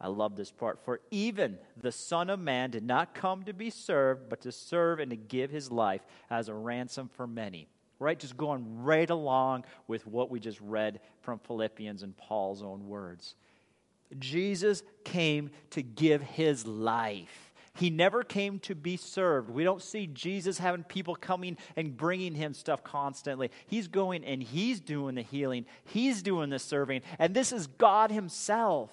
I 0.00 0.08
love 0.08 0.36
this 0.36 0.50
part. 0.50 0.84
For 0.84 1.00
even 1.10 1.58
the 1.80 1.92
Son 1.92 2.28
of 2.28 2.40
Man 2.40 2.70
did 2.70 2.82
not 2.82 3.14
come 3.14 3.44
to 3.44 3.52
be 3.52 3.70
served, 3.70 4.28
but 4.28 4.40
to 4.40 4.52
serve 4.52 5.00
and 5.00 5.10
to 5.10 5.16
give 5.16 5.50
his 5.50 5.70
life 5.70 6.04
as 6.28 6.48
a 6.48 6.54
ransom 6.54 7.08
for 7.14 7.26
many. 7.26 7.68
Right? 7.98 8.18
Just 8.18 8.36
going 8.36 8.82
right 8.82 9.08
along 9.08 9.64
with 9.86 10.06
what 10.06 10.30
we 10.30 10.40
just 10.40 10.60
read 10.60 11.00
from 11.20 11.38
Philippians 11.38 12.02
and 12.02 12.16
Paul's 12.16 12.62
own 12.62 12.88
words. 12.88 13.34
Jesus 14.18 14.82
came 15.04 15.50
to 15.70 15.82
give 15.82 16.22
his 16.22 16.66
life. 16.66 17.52
He 17.76 17.90
never 17.90 18.22
came 18.22 18.60
to 18.60 18.74
be 18.76 18.96
served. 18.96 19.50
We 19.50 19.64
don't 19.64 19.82
see 19.82 20.06
Jesus 20.06 20.58
having 20.58 20.84
people 20.84 21.16
coming 21.16 21.56
and 21.74 21.96
bringing 21.96 22.34
him 22.34 22.54
stuff 22.54 22.84
constantly. 22.84 23.50
He's 23.66 23.88
going 23.88 24.24
and 24.24 24.40
he's 24.40 24.78
doing 24.78 25.16
the 25.16 25.22
healing, 25.22 25.66
he's 25.84 26.22
doing 26.22 26.50
the 26.50 26.60
serving, 26.60 27.02
and 27.18 27.34
this 27.34 27.52
is 27.52 27.66
God 27.66 28.12
himself. 28.12 28.90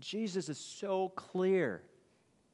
Jesus 0.00 0.48
is 0.50 0.58
so 0.58 1.10
clear. 1.10 1.82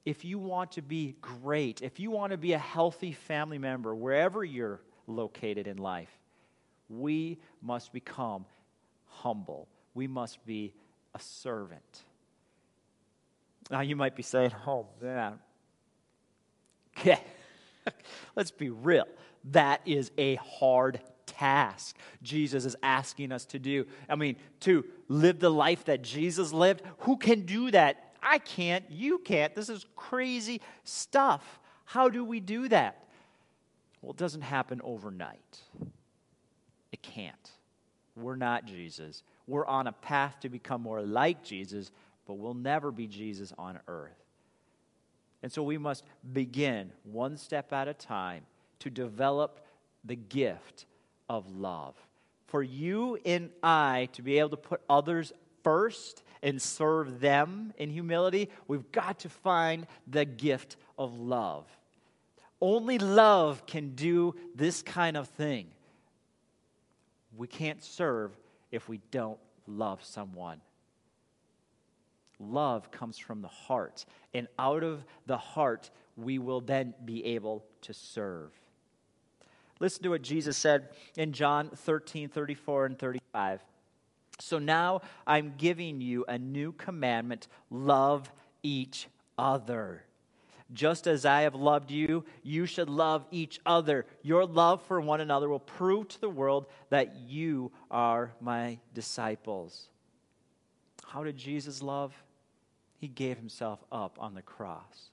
If 0.05 0.25
you 0.25 0.39
want 0.39 0.73
to 0.73 0.83
be 0.83 1.17
great, 1.21 1.83
if 1.83 2.01
you 2.01 2.11
want 2.11 2.33
to 2.33 2.39
be 2.39 2.53
a 2.53 2.59
healthy 2.59 3.13
family 3.13 3.59
member, 3.59 3.95
wherever 3.95 4.45
you're 4.45 4.81
located 5.07 5.67
in 5.67 5.77
life, 5.77 6.11
we 6.89 7.39
must 7.61 7.93
become 7.93 8.47
humble 9.07 9.69
we 9.99 10.07
must 10.07 10.47
be 10.47 10.73
a 11.13 11.19
servant. 11.19 12.05
Now, 13.69 13.81
you 13.81 13.97
might 13.97 14.15
be 14.15 14.23
saying, 14.23 14.53
oh, 14.67 14.87
man. 15.03 15.41
Okay, 17.01 17.21
let's 18.35 18.51
be 18.51 18.71
real. 18.71 19.07
That 19.53 19.81
is 19.87 20.11
a 20.19 20.35
hard 20.37 21.01
task 21.27 21.97
Jesus 22.23 22.65
is 22.65 22.75
asking 22.83 23.31
us 23.31 23.45
to 23.47 23.61
do. 23.61 23.87
I 24.09 24.17
mean, 24.17 24.35
to 24.61 24.85
live 25.07 25.39
the 25.39 25.51
life 25.51 25.85
that 25.85 26.03
Jesus 26.03 26.53
lived. 26.53 26.83
Who 27.01 27.17
can 27.17 27.43
do 27.43 27.71
that? 27.71 28.08
I 28.23 28.39
can't. 28.39 28.85
You 28.91 29.19
can't. 29.19 29.55
This 29.55 29.69
is 29.69 29.87
crazy 29.97 30.61
stuff. 30.85 31.61
How 31.85 32.09
do 32.09 32.25
we 32.25 32.41
do 32.41 32.69
that? 32.69 33.05
Well, 34.03 34.13
it 34.13 34.17
doesn't 34.17 34.43
happen 34.43 34.81
overnight. 34.85 35.59
It 36.93 37.03
can't. 37.03 37.51
We're 38.17 38.37
not 38.37 38.67
Jesus. 38.67 39.23
We're 39.47 39.67
on 39.67 39.87
a 39.87 39.93
path 39.93 40.41
to 40.41 40.49
become 40.49 40.83
more 40.83 41.03
like 41.03 41.43
Jesus, 41.43 41.91
but 42.27 42.35
we'll 42.35 42.55
never 42.55 42.91
be 42.91 43.07
Jesus 43.07 43.53
on 43.57 43.79
earth. 43.89 44.11
And 45.43 45.53
so 45.53 45.63
we 45.63 45.79
must 45.79 46.05
begin 46.33 46.93
one 47.05 47.37
step 47.37 47.73
at 47.73 47.89
a 47.89 47.95
time 47.95 48.45
to 48.81 48.91
develop 48.91 49.61
the 50.05 50.17
gift 50.17 50.87
of 51.29 51.49
love. 51.57 51.95
For 52.47 52.63
you 52.63 53.19
and 53.25 53.51
I 53.63 54.09
to 54.13 54.23
be 54.23 54.39
able 54.39 54.51
to 54.51 54.57
put 54.57 54.81
others 54.89 55.33
first 55.63 56.23
and 56.43 56.61
serve 56.61 57.21
them 57.21 57.73
in 57.77 57.91
humility, 57.91 58.49
we've 58.67 58.91
got 58.93 59.21
to 59.21 59.29
find 59.29 59.87
the 60.07 60.25
gift 60.25 60.77
of 60.99 61.19
love. 61.19 61.67
Only 62.61 62.99
love 62.99 63.67
can 63.67 63.95
do 63.95 64.35
this 64.55 64.83
kind 64.83 65.17
of 65.17 65.29
thing. 65.29 65.69
We 67.37 67.47
can't 67.47 67.83
serve 67.83 68.37
if 68.73 68.89
we 68.89 69.01
don't 69.11 69.39
love 69.67 70.03
someone. 70.03 70.61
Love 72.41 72.91
comes 72.91 73.19
from 73.19 73.43
the 73.43 73.49
heart, 73.49 74.05
and 74.33 74.47
out 74.59 74.85
of 74.85 75.05
the 75.27 75.37
heart, 75.37 75.91
we 76.17 76.39
will 76.39 76.61
then 76.61 76.95
be 77.05 77.25
able 77.25 77.65
to 77.83 77.93
serve. 77.93 78.53
Listen 79.81 80.03
to 80.05 80.11
what 80.11 80.23
Jesus 80.23 80.57
said 80.57 80.91
in 81.17 81.33
John 81.33 81.71
13, 81.75 82.29
34, 82.29 82.87
and 82.87 82.99
35. 82.99 83.61
So 84.41 84.59
now 84.59 85.03
I'm 85.27 85.55
giving 85.57 86.01
you 86.01 86.25
a 86.29 86.39
new 86.39 86.73
commandment 86.73 87.49
love 87.71 88.31
each 88.63 89.09
other. 89.37 90.05
Just 90.73 91.07
as 91.07 91.25
I 91.25 91.43
have 91.43 91.55
loved 91.55 91.91
you, 91.91 92.25
you 92.43 92.67
should 92.67 92.91
love 92.91 93.25
each 93.31 93.59
other. 93.65 94.05
Your 94.23 94.45
love 94.45 94.83
for 94.83 95.01
one 95.01 95.21
another 95.21 95.49
will 95.49 95.59
prove 95.59 96.09
to 96.09 96.21
the 96.21 96.29
world 96.29 96.67
that 96.91 97.17
you 97.17 97.73
are 97.91 98.33
my 98.41 98.79
disciples. 98.93 99.89
How 101.07 101.25
did 101.25 101.39
Jesus 101.39 101.83
love? 101.83 102.13
He 102.99 103.09
gave 103.09 103.39
himself 103.39 103.83
up 103.91 104.19
on 104.21 104.35
the 104.35 104.43
cross. 104.43 105.11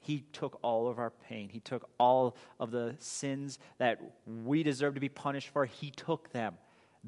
He 0.00 0.24
took 0.32 0.58
all 0.62 0.88
of 0.88 0.98
our 0.98 1.10
pain. 1.10 1.50
He 1.50 1.60
took 1.60 1.90
all 1.98 2.34
of 2.58 2.70
the 2.70 2.94
sins 2.98 3.58
that 3.76 4.00
we 4.26 4.62
deserve 4.62 4.94
to 4.94 5.00
be 5.00 5.10
punished 5.10 5.50
for. 5.50 5.66
He 5.66 5.90
took 5.90 6.32
them. 6.32 6.54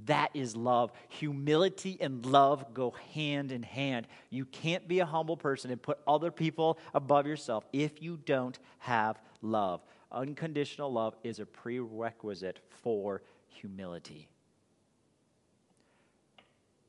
That 0.06 0.30
is 0.34 0.56
love. 0.56 0.92
Humility 1.08 1.98
and 2.00 2.24
love 2.24 2.72
go 2.72 2.94
hand 3.12 3.52
in 3.52 3.62
hand. 3.62 4.06
You 4.30 4.44
can't 4.44 4.86
be 4.88 5.00
a 5.00 5.06
humble 5.06 5.36
person 5.36 5.70
and 5.70 5.82
put 5.82 5.98
other 6.06 6.30
people 6.30 6.78
above 6.94 7.26
yourself 7.26 7.64
if 7.72 8.00
you 8.00 8.16
don't 8.16 8.58
have 8.78 9.20
love. 9.42 9.82
Unconditional 10.12 10.92
love 10.92 11.16
is 11.22 11.38
a 11.38 11.46
prerequisite 11.46 12.60
for 12.82 13.22
humility. 13.48 14.28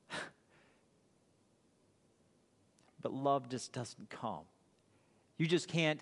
but 3.02 3.14
love 3.14 3.50
just 3.50 3.74
doesn't 3.74 4.10
come. 4.10 4.46
You 5.38 5.48
just 5.48 5.68
can't 5.68 6.00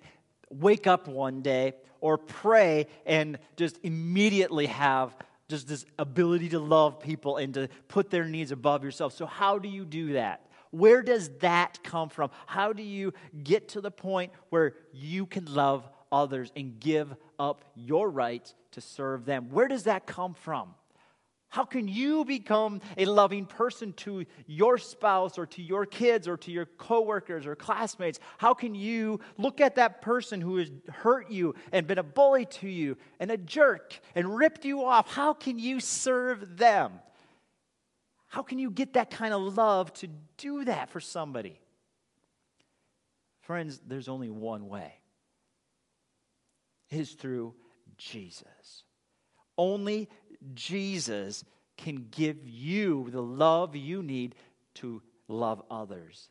wake 0.50 0.88
up 0.88 1.08
one 1.08 1.42
day 1.42 1.74
or 2.02 2.18
pray 2.18 2.88
and 3.06 3.38
just 3.56 3.80
immediately 3.84 4.66
have 4.68 5.16
just 5.50 5.68
this 5.68 5.86
ability 5.98 6.50
to 6.50 6.60
love 6.60 7.00
people 7.00 7.38
and 7.38 7.54
to 7.56 7.68
put 7.88 8.10
their 8.10 8.26
needs 8.26 8.52
above 8.52 8.84
yourself. 8.84 9.14
So, 9.14 9.26
how 9.26 9.60
do 9.60 9.68
you 9.68 9.84
do 9.84 10.14
that? 10.14 10.46
Where 10.72 11.02
does 11.02 11.30
that 11.40 11.84
come 11.84 12.10
from? 12.10 12.30
How 12.46 12.74
do 12.74 12.84
you 12.84 13.14
get 13.44 13.70
to 13.70 13.82
the 13.82 13.92
point 13.92 14.32
where 14.50 14.76
you 14.94 15.26
can 15.26 15.46
love 15.46 15.90
others 16.12 16.52
and 16.56 16.80
give 16.80 17.14
up 17.40 17.66
your 17.76 18.10
rights 18.10 18.54
to 18.72 18.82
serve 18.82 19.26
them? 19.26 19.50
Where 19.50 19.68
does 19.68 19.84
that 19.84 20.06
come 20.06 20.36
from? 20.36 20.76
How 21.50 21.66
can 21.66 21.88
you 21.88 22.26
become 22.26 22.80
a 22.96 23.06
loving 23.06 23.48
person 23.48 23.94
to 23.94 24.26
your 24.46 24.78
spouse 24.78 25.40
or 25.40 25.48
to 25.48 25.64
your 25.64 25.86
kids 25.86 26.28
or 26.28 26.38
to 26.38 26.52
your 26.52 26.66
coworkers 26.66 27.48
or 27.48 27.56
classmates? 27.56 28.20
How 28.38 28.54
can 28.54 28.76
you 28.76 29.20
look 29.38 29.60
at 29.60 29.76
that 29.76 30.02
person 30.02 30.42
who 30.42 30.58
has 30.58 30.70
hurt 30.90 31.32
you 31.32 31.56
and 31.72 31.88
been 31.88 31.98
a 31.98 32.04
bully 32.04 32.46
to 32.46 32.70
you 32.70 32.98
and 33.20 33.32
a 33.32 33.38
jerk 33.38 34.00
and 34.14 34.38
ripped 34.38 34.64
you 34.64 34.86
off? 34.86 35.12
How 35.12 35.34
can 35.34 35.58
you 35.58 35.80
serve 35.80 36.58
them? 36.58 37.00
How 38.28 38.44
can 38.44 38.60
you 38.60 38.70
get 38.70 38.94
that 38.94 39.10
kind 39.10 39.34
of 39.34 39.58
love 39.58 39.92
to 39.96 40.08
do 40.38 40.66
that 40.66 40.92
for 40.92 41.00
somebody? 41.00 41.60
Friends, 43.42 43.82
there's 43.88 44.08
only 44.08 44.30
one 44.30 44.70
way. 44.70 44.94
It 46.92 47.00
is 47.00 47.14
through 47.14 47.56
Jesus. 47.98 48.84
Only 49.58 50.10
Jesus 50.54 51.44
can 51.78 52.08
give 52.12 52.48
you 52.48 53.10
the 53.10 53.22
love 53.22 53.76
you 53.76 54.04
need 54.04 54.36
to 54.76 55.02
love 55.28 55.62
others. 55.70 56.30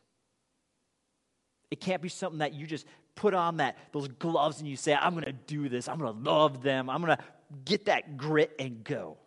It 1.71 1.79
can't 1.79 2.01
be 2.01 2.09
something 2.09 2.39
that 2.39 2.53
you 2.53 2.65
just 2.65 2.85
put 3.15 3.33
on 3.33 3.57
that 3.57 3.77
those 3.91 4.07
gloves 4.07 4.59
and 4.59 4.67
you 4.67 4.75
say, 4.75 4.93
I'm 4.93 5.13
gonna 5.13 5.31
do 5.31 5.69
this, 5.69 5.87
I'm 5.87 5.99
gonna 5.99 6.11
love 6.11 6.61
them, 6.61 6.89
I'm 6.89 7.01
gonna 7.01 7.19
get 7.65 7.85
that 7.85 8.17
grit 8.17 8.55
and 8.59 8.83
go. 8.83 9.17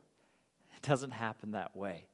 It 0.76 0.88
doesn't 0.88 1.12
happen 1.12 1.52
that 1.52 1.76
way. 1.76 2.06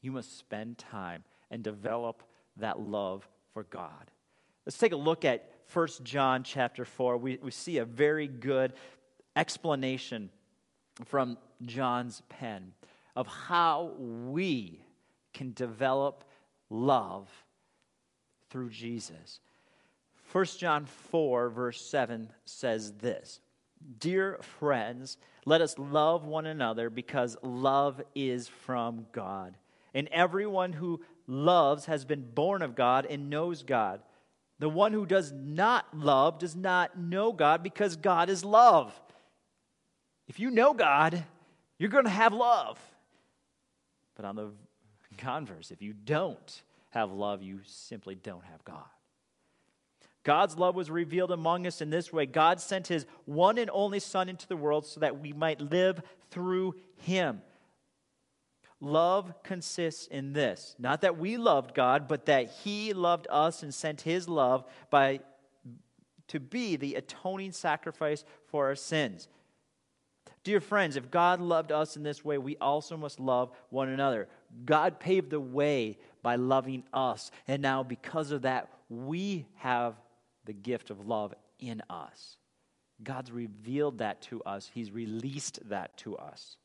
You 0.00 0.12
must 0.12 0.38
spend 0.38 0.78
time 0.78 1.24
and 1.50 1.62
develop 1.62 2.22
that 2.58 2.80
love 2.80 3.26
for 3.52 3.64
God. 3.64 4.10
Let's 4.66 4.78
take 4.78 4.92
a 4.92 4.96
look 4.96 5.24
at 5.24 5.50
1 5.72 5.88
John 6.02 6.42
chapter 6.42 6.84
4. 6.84 7.16
We, 7.16 7.38
we 7.42 7.50
see 7.50 7.78
a 7.78 7.84
very 7.84 8.28
good 8.28 8.72
explanation 9.36 10.30
from 11.04 11.38
John's 11.62 12.22
pen 12.28 12.72
of 13.16 13.26
how 13.26 13.92
we 13.98 14.80
can 15.32 15.52
develop 15.52 16.24
love 16.70 17.28
through 18.50 18.70
Jesus. 18.70 19.40
1 20.32 20.44
John 20.58 20.86
4, 20.86 21.48
verse 21.50 21.80
7 21.80 22.30
says 22.44 22.92
this 22.94 23.40
Dear 23.98 24.38
friends, 24.40 25.16
let 25.44 25.60
us 25.60 25.78
love 25.78 26.24
one 26.24 26.46
another 26.46 26.90
because 26.90 27.36
love 27.42 28.00
is 28.14 28.48
from 28.48 29.06
God. 29.12 29.56
And 29.92 30.08
everyone 30.08 30.72
who 30.72 31.02
loves 31.26 31.86
has 31.86 32.04
been 32.04 32.28
born 32.34 32.62
of 32.62 32.74
God 32.74 33.06
and 33.06 33.30
knows 33.30 33.62
God. 33.62 34.00
The 34.58 34.68
one 34.68 34.92
who 34.92 35.06
does 35.06 35.32
not 35.32 35.86
love 35.96 36.38
does 36.38 36.56
not 36.56 36.98
know 36.98 37.32
God 37.32 37.62
because 37.62 37.96
God 37.96 38.30
is 38.30 38.44
love. 38.44 38.98
If 40.28 40.40
you 40.40 40.50
know 40.50 40.74
God, 40.74 41.22
you're 41.78 41.90
going 41.90 42.04
to 42.04 42.10
have 42.10 42.32
love. 42.32 42.78
But 44.14 44.24
on 44.24 44.36
the 44.36 44.50
Converse, 45.18 45.70
if 45.70 45.80
you 45.80 45.92
don't 45.92 46.62
have 46.90 47.12
love, 47.12 47.42
you 47.42 47.60
simply 47.64 48.14
don't 48.14 48.44
have 48.44 48.64
God. 48.64 48.84
God's 50.24 50.56
love 50.56 50.74
was 50.74 50.90
revealed 50.90 51.30
among 51.30 51.66
us 51.66 51.80
in 51.80 51.90
this 51.90 52.12
way 52.12 52.24
God 52.24 52.60
sent 52.60 52.88
his 52.88 53.04
one 53.26 53.58
and 53.58 53.70
only 53.72 54.00
Son 54.00 54.28
into 54.28 54.48
the 54.48 54.56
world 54.56 54.86
so 54.86 55.00
that 55.00 55.20
we 55.20 55.32
might 55.32 55.60
live 55.60 56.00
through 56.30 56.74
him. 56.96 57.42
Love 58.80 59.32
consists 59.42 60.06
in 60.06 60.32
this 60.32 60.74
not 60.78 61.02
that 61.02 61.18
we 61.18 61.36
loved 61.36 61.74
God, 61.74 62.08
but 62.08 62.26
that 62.26 62.50
he 62.50 62.92
loved 62.92 63.26
us 63.30 63.62
and 63.62 63.72
sent 63.72 64.00
his 64.00 64.28
love 64.28 64.64
by, 64.90 65.20
to 66.28 66.40
be 66.40 66.76
the 66.76 66.94
atoning 66.94 67.52
sacrifice 67.52 68.24
for 68.46 68.66
our 68.66 68.74
sins. 68.74 69.28
Dear 70.44 70.60
friends, 70.60 70.96
if 70.96 71.10
God 71.10 71.40
loved 71.40 71.72
us 71.72 71.96
in 71.96 72.02
this 72.02 72.22
way, 72.22 72.36
we 72.36 72.58
also 72.58 72.98
must 72.98 73.18
love 73.18 73.50
one 73.70 73.88
another. 73.88 74.28
God 74.66 75.00
paved 75.00 75.30
the 75.30 75.40
way 75.40 75.98
by 76.22 76.36
loving 76.36 76.84
us. 76.92 77.30
And 77.48 77.62
now, 77.62 77.82
because 77.82 78.30
of 78.30 78.42
that, 78.42 78.68
we 78.90 79.46
have 79.56 79.94
the 80.44 80.52
gift 80.52 80.90
of 80.90 81.06
love 81.06 81.34
in 81.58 81.82
us. 81.88 82.36
God's 83.02 83.32
revealed 83.32 83.98
that 83.98 84.20
to 84.22 84.42
us, 84.42 84.70
He's 84.72 84.90
released 84.90 85.60
that 85.70 85.96
to 85.98 86.16
us. 86.16 86.58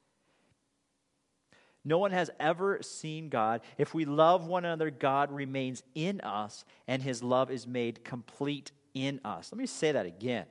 No 1.85 1.97
one 1.97 2.11
has 2.11 2.29
ever 2.37 2.79
seen 2.81 3.29
God. 3.29 3.61
If 3.77 3.93
we 3.93 4.03
love 4.03 4.45
one 4.45 4.65
another, 4.65 4.91
God 4.91 5.31
remains 5.31 5.81
in 5.95 6.19
us, 6.19 6.65
and 6.85 7.01
His 7.01 7.23
love 7.23 7.49
is 7.49 7.65
made 7.65 8.03
complete 8.03 8.71
in 8.93 9.21
us. 9.23 9.53
Let 9.53 9.59
me 9.59 9.65
say 9.65 9.93
that 9.93 10.05
again. 10.05 10.45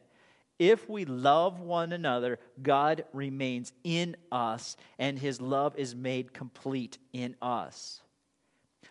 If 0.58 0.88
we 0.88 1.04
love 1.04 1.60
one 1.60 1.92
another, 1.92 2.38
God 2.60 3.04
remains 3.12 3.72
in 3.84 4.16
us, 4.32 4.76
and 4.98 5.18
his 5.18 5.40
love 5.40 5.76
is 5.76 5.94
made 5.94 6.34
complete 6.34 6.98
in 7.12 7.36
us. 7.40 8.02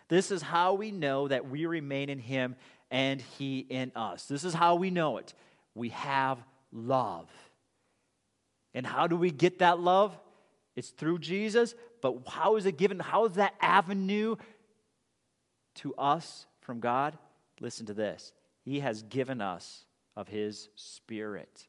This 0.08 0.30
is 0.30 0.40
how 0.40 0.74
we 0.74 0.90
know 0.90 1.28
that 1.28 1.48
we 1.48 1.66
remain 1.66 2.08
in 2.08 2.18
him 2.18 2.56
and 2.90 3.20
he 3.20 3.58
in 3.58 3.92
us. 3.94 4.24
This 4.24 4.44
is 4.44 4.54
how 4.54 4.76
we 4.76 4.90
know 4.90 5.18
it. 5.18 5.34
We 5.74 5.90
have 5.90 6.38
love. 6.72 7.28
And 8.72 8.86
how 8.86 9.06
do 9.06 9.16
we 9.16 9.30
get 9.30 9.58
that 9.58 9.78
love? 9.78 10.18
It's 10.76 10.90
through 10.90 11.18
Jesus, 11.18 11.74
but 12.00 12.22
how 12.26 12.56
is 12.56 12.64
it 12.64 12.78
given? 12.78 13.00
How 13.00 13.26
is 13.26 13.32
that 13.34 13.54
avenue 13.60 14.36
to 15.76 15.94
us 15.96 16.46
from 16.60 16.80
God? 16.80 17.18
Listen 17.60 17.86
to 17.86 17.94
this. 17.94 18.32
He 18.64 18.80
has 18.80 19.02
given 19.02 19.40
us 19.40 19.84
of 20.18 20.26
His 20.26 20.68
Spirit. 20.74 21.68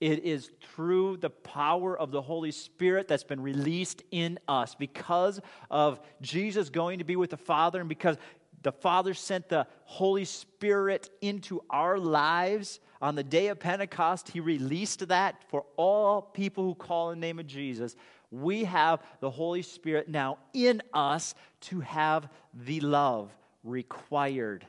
It 0.00 0.24
is 0.24 0.50
through 0.74 1.18
the 1.18 1.30
power 1.30 1.96
of 1.96 2.10
the 2.10 2.22
Holy 2.22 2.50
Spirit 2.50 3.06
that's 3.06 3.22
been 3.22 3.40
released 3.40 4.02
in 4.10 4.38
us 4.48 4.74
because 4.74 5.40
of 5.70 6.00
Jesus 6.22 6.70
going 6.70 6.98
to 6.98 7.04
be 7.04 7.16
with 7.16 7.30
the 7.30 7.36
Father 7.36 7.80
and 7.80 7.88
because 7.88 8.16
the 8.62 8.72
Father 8.72 9.12
sent 9.12 9.50
the 9.50 9.66
Holy 9.84 10.24
Spirit 10.24 11.10
into 11.20 11.62
our 11.68 11.98
lives 11.98 12.80
on 13.02 13.14
the 13.14 13.22
day 13.22 13.48
of 13.48 13.60
Pentecost. 13.60 14.30
He 14.30 14.40
released 14.40 15.06
that 15.08 15.44
for 15.48 15.66
all 15.76 16.22
people 16.22 16.64
who 16.64 16.74
call 16.74 17.10
in 17.10 17.20
the 17.20 17.26
name 17.26 17.38
of 17.38 17.46
Jesus. 17.46 17.94
We 18.30 18.64
have 18.64 19.02
the 19.20 19.30
Holy 19.30 19.62
Spirit 19.62 20.08
now 20.08 20.38
in 20.54 20.82
us 20.94 21.34
to 21.62 21.80
have 21.80 22.30
the 22.54 22.80
love 22.80 23.30
required 23.62 24.66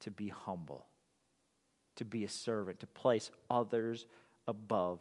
to 0.00 0.10
be 0.12 0.28
humble 0.28 0.86
to 1.96 2.04
be 2.04 2.24
a 2.24 2.28
servant, 2.28 2.80
to 2.80 2.86
place 2.86 3.30
others 3.50 4.06
above 4.46 5.00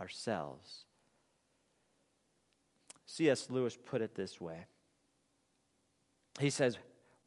ourselves. 0.00 0.84
C.S. 3.06 3.48
Lewis 3.50 3.76
put 3.76 4.02
it 4.02 4.14
this 4.14 4.40
way 4.40 4.66
He 6.38 6.50
says, 6.50 6.78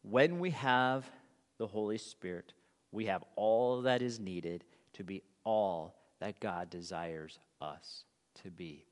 When 0.02 0.40
we 0.40 0.52
have 0.52 1.10
the 1.58 1.68
Holy 1.68 1.98
Spirit, 1.98 2.54
we 2.92 3.06
have 3.06 3.24
all 3.36 3.82
that 3.84 4.02
is 4.02 4.20
needed 4.20 4.64
to 4.94 5.04
be 5.04 5.22
all 5.44 5.96
that 6.20 6.40
God 6.40 6.70
desires 6.70 7.40
us 7.62 8.04
to 8.44 8.50
be. 8.50 8.86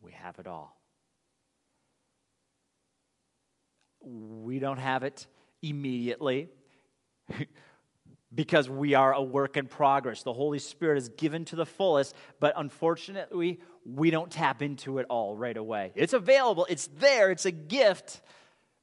We 0.00 0.12
have 0.12 0.38
it 0.38 0.46
all. 0.46 0.78
We 4.00 4.58
don't 4.58 4.78
have 4.78 5.02
it 5.02 5.26
immediately. 5.62 6.48
because 8.34 8.68
we 8.68 8.94
are 8.94 9.12
a 9.12 9.22
work 9.22 9.56
in 9.56 9.66
progress. 9.66 10.22
The 10.22 10.32
Holy 10.32 10.58
Spirit 10.58 10.98
is 10.98 11.08
given 11.10 11.44
to 11.46 11.56
the 11.56 11.66
fullest, 11.66 12.14
but 12.40 12.54
unfortunately, 12.56 13.60
we 13.84 14.10
don't 14.10 14.30
tap 14.30 14.62
into 14.62 14.98
it 14.98 15.06
all 15.08 15.36
right 15.36 15.56
away. 15.56 15.92
It's 15.94 16.12
available, 16.12 16.66
it's 16.68 16.88
there, 16.98 17.30
it's 17.30 17.46
a 17.46 17.52
gift, 17.52 18.20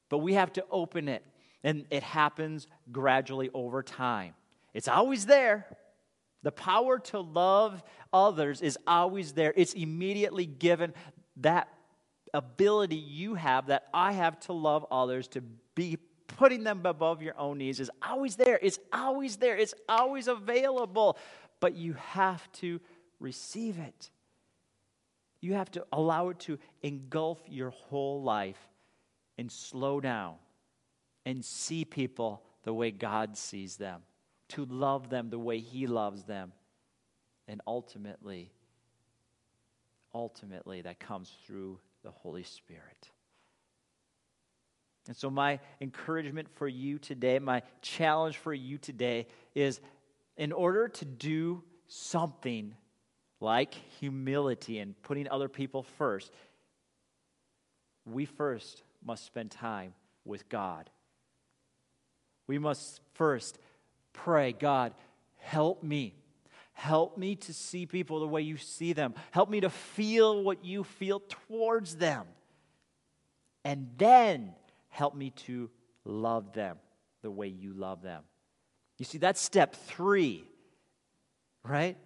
but 0.08 0.18
we 0.18 0.34
have 0.34 0.52
to 0.54 0.64
open 0.70 1.08
it. 1.08 1.24
And 1.64 1.86
it 1.90 2.02
happens 2.02 2.66
gradually 2.90 3.50
over 3.54 3.82
time. 3.82 4.34
It's 4.74 4.88
always 4.88 5.26
there. 5.26 5.66
The 6.42 6.50
power 6.50 6.98
to 6.98 7.20
love 7.20 7.84
others 8.12 8.62
is 8.62 8.76
always 8.86 9.32
there. 9.32 9.52
It's 9.56 9.74
immediately 9.74 10.44
given. 10.46 10.92
That 11.36 11.68
ability 12.34 12.96
you 12.96 13.34
have, 13.34 13.68
that 13.68 13.86
I 13.94 14.12
have 14.12 14.40
to 14.40 14.52
love 14.52 14.84
others, 14.90 15.28
to 15.28 15.40
be 15.74 15.98
putting 16.42 16.64
them 16.64 16.80
above 16.84 17.22
your 17.22 17.38
own 17.38 17.58
needs 17.58 17.78
is 17.78 17.88
always 18.02 18.34
there. 18.34 18.58
It's 18.60 18.80
always 18.92 19.36
there. 19.36 19.56
It's 19.56 19.74
always 19.88 20.26
available. 20.26 21.16
But 21.60 21.76
you 21.76 21.92
have 21.92 22.50
to 22.54 22.80
receive 23.20 23.78
it. 23.78 24.10
You 25.40 25.54
have 25.54 25.70
to 25.70 25.86
allow 25.92 26.30
it 26.30 26.40
to 26.40 26.58
engulf 26.82 27.38
your 27.48 27.70
whole 27.70 28.24
life 28.24 28.58
and 29.38 29.52
slow 29.52 30.00
down 30.00 30.34
and 31.24 31.44
see 31.44 31.84
people 31.84 32.42
the 32.64 32.74
way 32.74 32.90
God 32.90 33.36
sees 33.36 33.76
them, 33.76 34.00
to 34.48 34.64
love 34.64 35.10
them 35.10 35.30
the 35.30 35.38
way 35.38 35.60
He 35.60 35.86
loves 35.86 36.24
them. 36.24 36.52
And 37.46 37.60
ultimately, 37.68 38.50
ultimately, 40.12 40.82
that 40.82 40.98
comes 40.98 41.30
through 41.46 41.78
the 42.02 42.10
Holy 42.10 42.42
Spirit. 42.42 43.10
And 45.08 45.16
so, 45.16 45.30
my 45.30 45.58
encouragement 45.80 46.48
for 46.54 46.68
you 46.68 46.98
today, 46.98 47.38
my 47.38 47.62
challenge 47.80 48.36
for 48.36 48.54
you 48.54 48.78
today 48.78 49.26
is 49.54 49.80
in 50.36 50.52
order 50.52 50.88
to 50.88 51.04
do 51.04 51.62
something 51.88 52.74
like 53.40 53.74
humility 53.98 54.78
and 54.78 55.00
putting 55.02 55.28
other 55.28 55.48
people 55.48 55.82
first, 55.82 56.32
we 58.06 58.24
first 58.24 58.82
must 59.04 59.24
spend 59.24 59.50
time 59.50 59.94
with 60.24 60.48
God. 60.48 60.88
We 62.46 62.58
must 62.58 63.00
first 63.14 63.58
pray, 64.12 64.52
God, 64.52 64.94
help 65.38 65.82
me. 65.82 66.14
Help 66.72 67.18
me 67.18 67.36
to 67.36 67.52
see 67.52 67.86
people 67.86 68.20
the 68.20 68.28
way 68.28 68.42
you 68.42 68.56
see 68.56 68.92
them. 68.92 69.14
Help 69.30 69.50
me 69.50 69.60
to 69.60 69.70
feel 69.70 70.42
what 70.42 70.64
you 70.64 70.84
feel 70.84 71.20
towards 71.48 71.96
them. 71.96 72.26
And 73.64 73.90
then 73.98 74.54
help 74.92 75.14
me 75.14 75.30
to 75.30 75.70
love 76.04 76.52
them 76.52 76.76
the 77.22 77.30
way 77.30 77.48
you 77.48 77.72
love 77.72 78.02
them. 78.02 78.22
You 78.98 79.06
see, 79.06 79.18
that's 79.18 79.40
step 79.40 79.74
three, 79.74 80.44
right? 81.64 81.96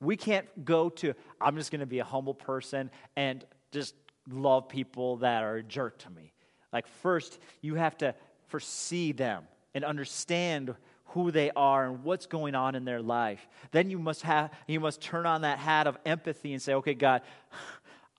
We 0.00 0.16
can't 0.16 0.64
go 0.64 0.88
to, 0.88 1.14
I'm 1.40 1.56
just 1.56 1.70
going 1.70 1.80
to 1.80 1.86
be 1.86 1.98
a 1.98 2.04
humble 2.04 2.34
person 2.34 2.90
and 3.14 3.44
just 3.72 3.94
love 4.30 4.68
people 4.68 5.18
that 5.18 5.42
are 5.42 5.56
a 5.56 5.62
jerk 5.62 5.98
to 5.98 6.10
me. 6.10 6.32
Like, 6.72 6.86
first, 6.86 7.38
you 7.60 7.74
have 7.74 7.96
to 7.98 8.14
foresee 8.48 9.12
them 9.12 9.44
and 9.74 9.84
understand 9.84 10.74
who 11.08 11.30
they 11.30 11.50
are 11.54 11.86
and 11.86 12.02
what's 12.02 12.26
going 12.26 12.54
on 12.54 12.74
in 12.74 12.84
their 12.84 13.02
life. 13.02 13.46
Then 13.70 13.90
you 13.90 13.98
must 13.98 14.22
have 14.22 14.50
you 14.66 14.80
must 14.80 15.00
turn 15.00 15.26
on 15.26 15.42
that 15.42 15.58
hat 15.58 15.86
of 15.86 15.96
empathy 16.04 16.52
and 16.52 16.60
say, 16.60 16.74
"Okay, 16.74 16.94
God, 16.94 17.22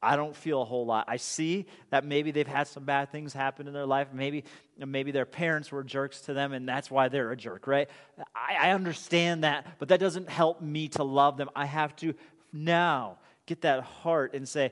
I 0.02 0.16
don't 0.16 0.36
feel 0.36 0.62
a 0.62 0.66
whole 0.66 0.86
lot. 0.86 1.06
I 1.08 1.18
see 1.18 1.66
that 1.90 2.06
maybe 2.06 2.32
they've 2.32 2.48
had 2.48 2.68
some 2.68 2.84
bad 2.84 3.12
things 3.12 3.34
happen 3.34 3.68
in 3.68 3.74
their 3.74 3.86
life. 3.86 4.10
Maybe, 4.14 4.44
maybe 4.78 5.12
their 5.12 5.26
parents 5.26 5.72
were 5.72 5.84
jerks 5.84 6.22
to 6.22 6.34
them, 6.34 6.54
and 6.54 6.68
that's 6.68 6.92
why 6.92 7.08
they're 7.08 7.32
a 7.32 7.38
jerk, 7.38 7.66
right? 7.66 7.90
I, 8.36 8.68
I 8.68 8.72
understand 8.72 9.44
that, 9.44 9.66
but 9.80 9.90
that 9.90 10.00
doesn't 10.00 10.30
help 10.30 10.62
me 10.62 10.90
to 10.90 11.04
love 11.04 11.38
them. 11.38 11.50
I 11.56 11.66
have 11.66 11.96
to 11.98 12.14
now 12.54 13.18
get 13.46 13.62
that 13.62 13.84
heart 13.84 14.34
and 14.34 14.48
say, 14.48 14.72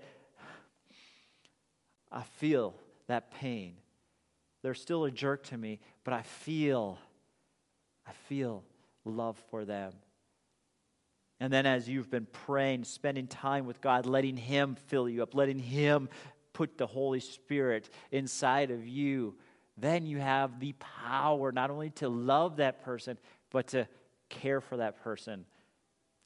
I 2.12 2.24
feel 2.38 2.76
that 3.08 3.32
pain. 3.32 3.76
They're 4.62 4.76
still 4.76 5.06
a 5.06 5.12
jerk 5.12 5.44
to 5.46 5.58
me, 5.58 5.80
but 6.04 6.14
I 6.14 6.22
feel, 6.22 7.00
I 8.08 8.12
feel 8.28 8.64
love 9.04 9.42
for 9.50 9.66
them. 9.66 9.94
And 11.44 11.52
then, 11.52 11.66
as 11.66 11.90
you've 11.90 12.10
been 12.10 12.26
praying, 12.32 12.86
spending 12.86 13.28
time 13.28 13.66
with 13.66 13.82
God, 13.82 14.06
letting 14.06 14.38
Him 14.38 14.78
fill 14.88 15.10
you 15.10 15.24
up, 15.24 15.36
letting 15.36 15.60
Him 15.60 16.08
put 16.54 16.78
the 16.78 16.88
Holy 16.88 17.20
Spirit 17.20 17.90
inside 18.14 18.72
of 18.72 18.88
you, 18.88 19.36
then 19.76 20.06
you 20.06 20.20
have 20.20 20.62
the 20.62 20.74
power 20.80 21.52
not 21.52 21.70
only 21.70 21.90
to 21.90 22.08
love 22.08 22.56
that 22.56 22.82
person, 22.86 23.18
but 23.52 23.68
to 23.68 23.90
care 24.30 24.62
for 24.62 24.78
that 24.78 25.04
person 25.04 25.44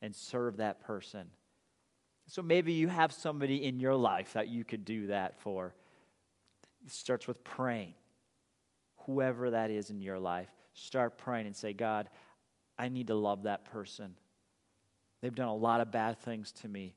and 0.04 0.16
serve 0.16 0.58
that 0.58 0.82
person. 0.82 1.32
So 2.28 2.44
maybe 2.44 2.74
you 2.74 2.88
have 2.88 3.12
somebody 3.12 3.66
in 3.66 3.80
your 3.80 3.96
life 3.96 4.34
that 4.34 4.50
you 4.50 4.64
could 4.64 4.86
do 4.86 5.08
that 5.08 5.40
for. 5.40 5.74
It 6.86 6.92
starts 6.92 7.26
with 7.26 7.44
praying. 7.44 7.96
Whoever 9.08 9.50
that 9.50 9.72
is 9.72 9.90
in 9.90 10.00
your 10.00 10.20
life, 10.20 10.52
start 10.76 11.18
praying 11.18 11.48
and 11.48 11.56
say, 11.56 11.74
God, 11.74 12.08
I 12.78 12.90
need 12.90 13.08
to 13.08 13.16
love 13.16 13.42
that 13.44 13.66
person. 13.66 14.14
They've 15.22 15.34
done 15.34 15.48
a 15.48 15.56
lot 15.56 15.82
of 15.82 15.92
bad 15.92 16.20
things 16.20 16.52
to 16.62 16.68
me. 16.68 16.94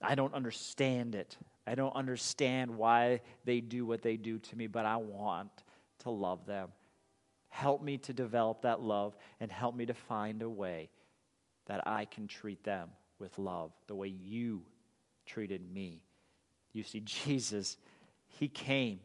I 0.00 0.14
don't 0.14 0.34
understand 0.34 1.14
it. 1.14 1.36
I 1.66 1.74
don't 1.74 1.94
understand 1.94 2.76
why 2.76 3.20
they 3.44 3.60
do 3.60 3.86
what 3.86 4.02
they 4.02 4.16
do 4.16 4.38
to 4.38 4.56
me, 4.56 4.66
but 4.66 4.84
I 4.84 4.96
want 4.96 5.50
to 6.00 6.10
love 6.10 6.46
them. 6.46 6.68
Help 7.48 7.82
me 7.82 7.98
to 7.98 8.12
develop 8.12 8.62
that 8.62 8.80
love 8.80 9.16
and 9.40 9.50
help 9.50 9.74
me 9.74 9.86
to 9.86 9.94
find 9.94 10.42
a 10.42 10.48
way 10.48 10.90
that 11.66 11.86
I 11.86 12.04
can 12.04 12.26
treat 12.26 12.62
them 12.64 12.90
with 13.18 13.38
love 13.38 13.72
the 13.86 13.94
way 13.94 14.08
you 14.08 14.62
treated 15.24 15.62
me. 15.72 16.02
You 16.72 16.82
see, 16.82 17.00
Jesus, 17.04 17.76
He 18.26 18.48
came, 18.48 19.00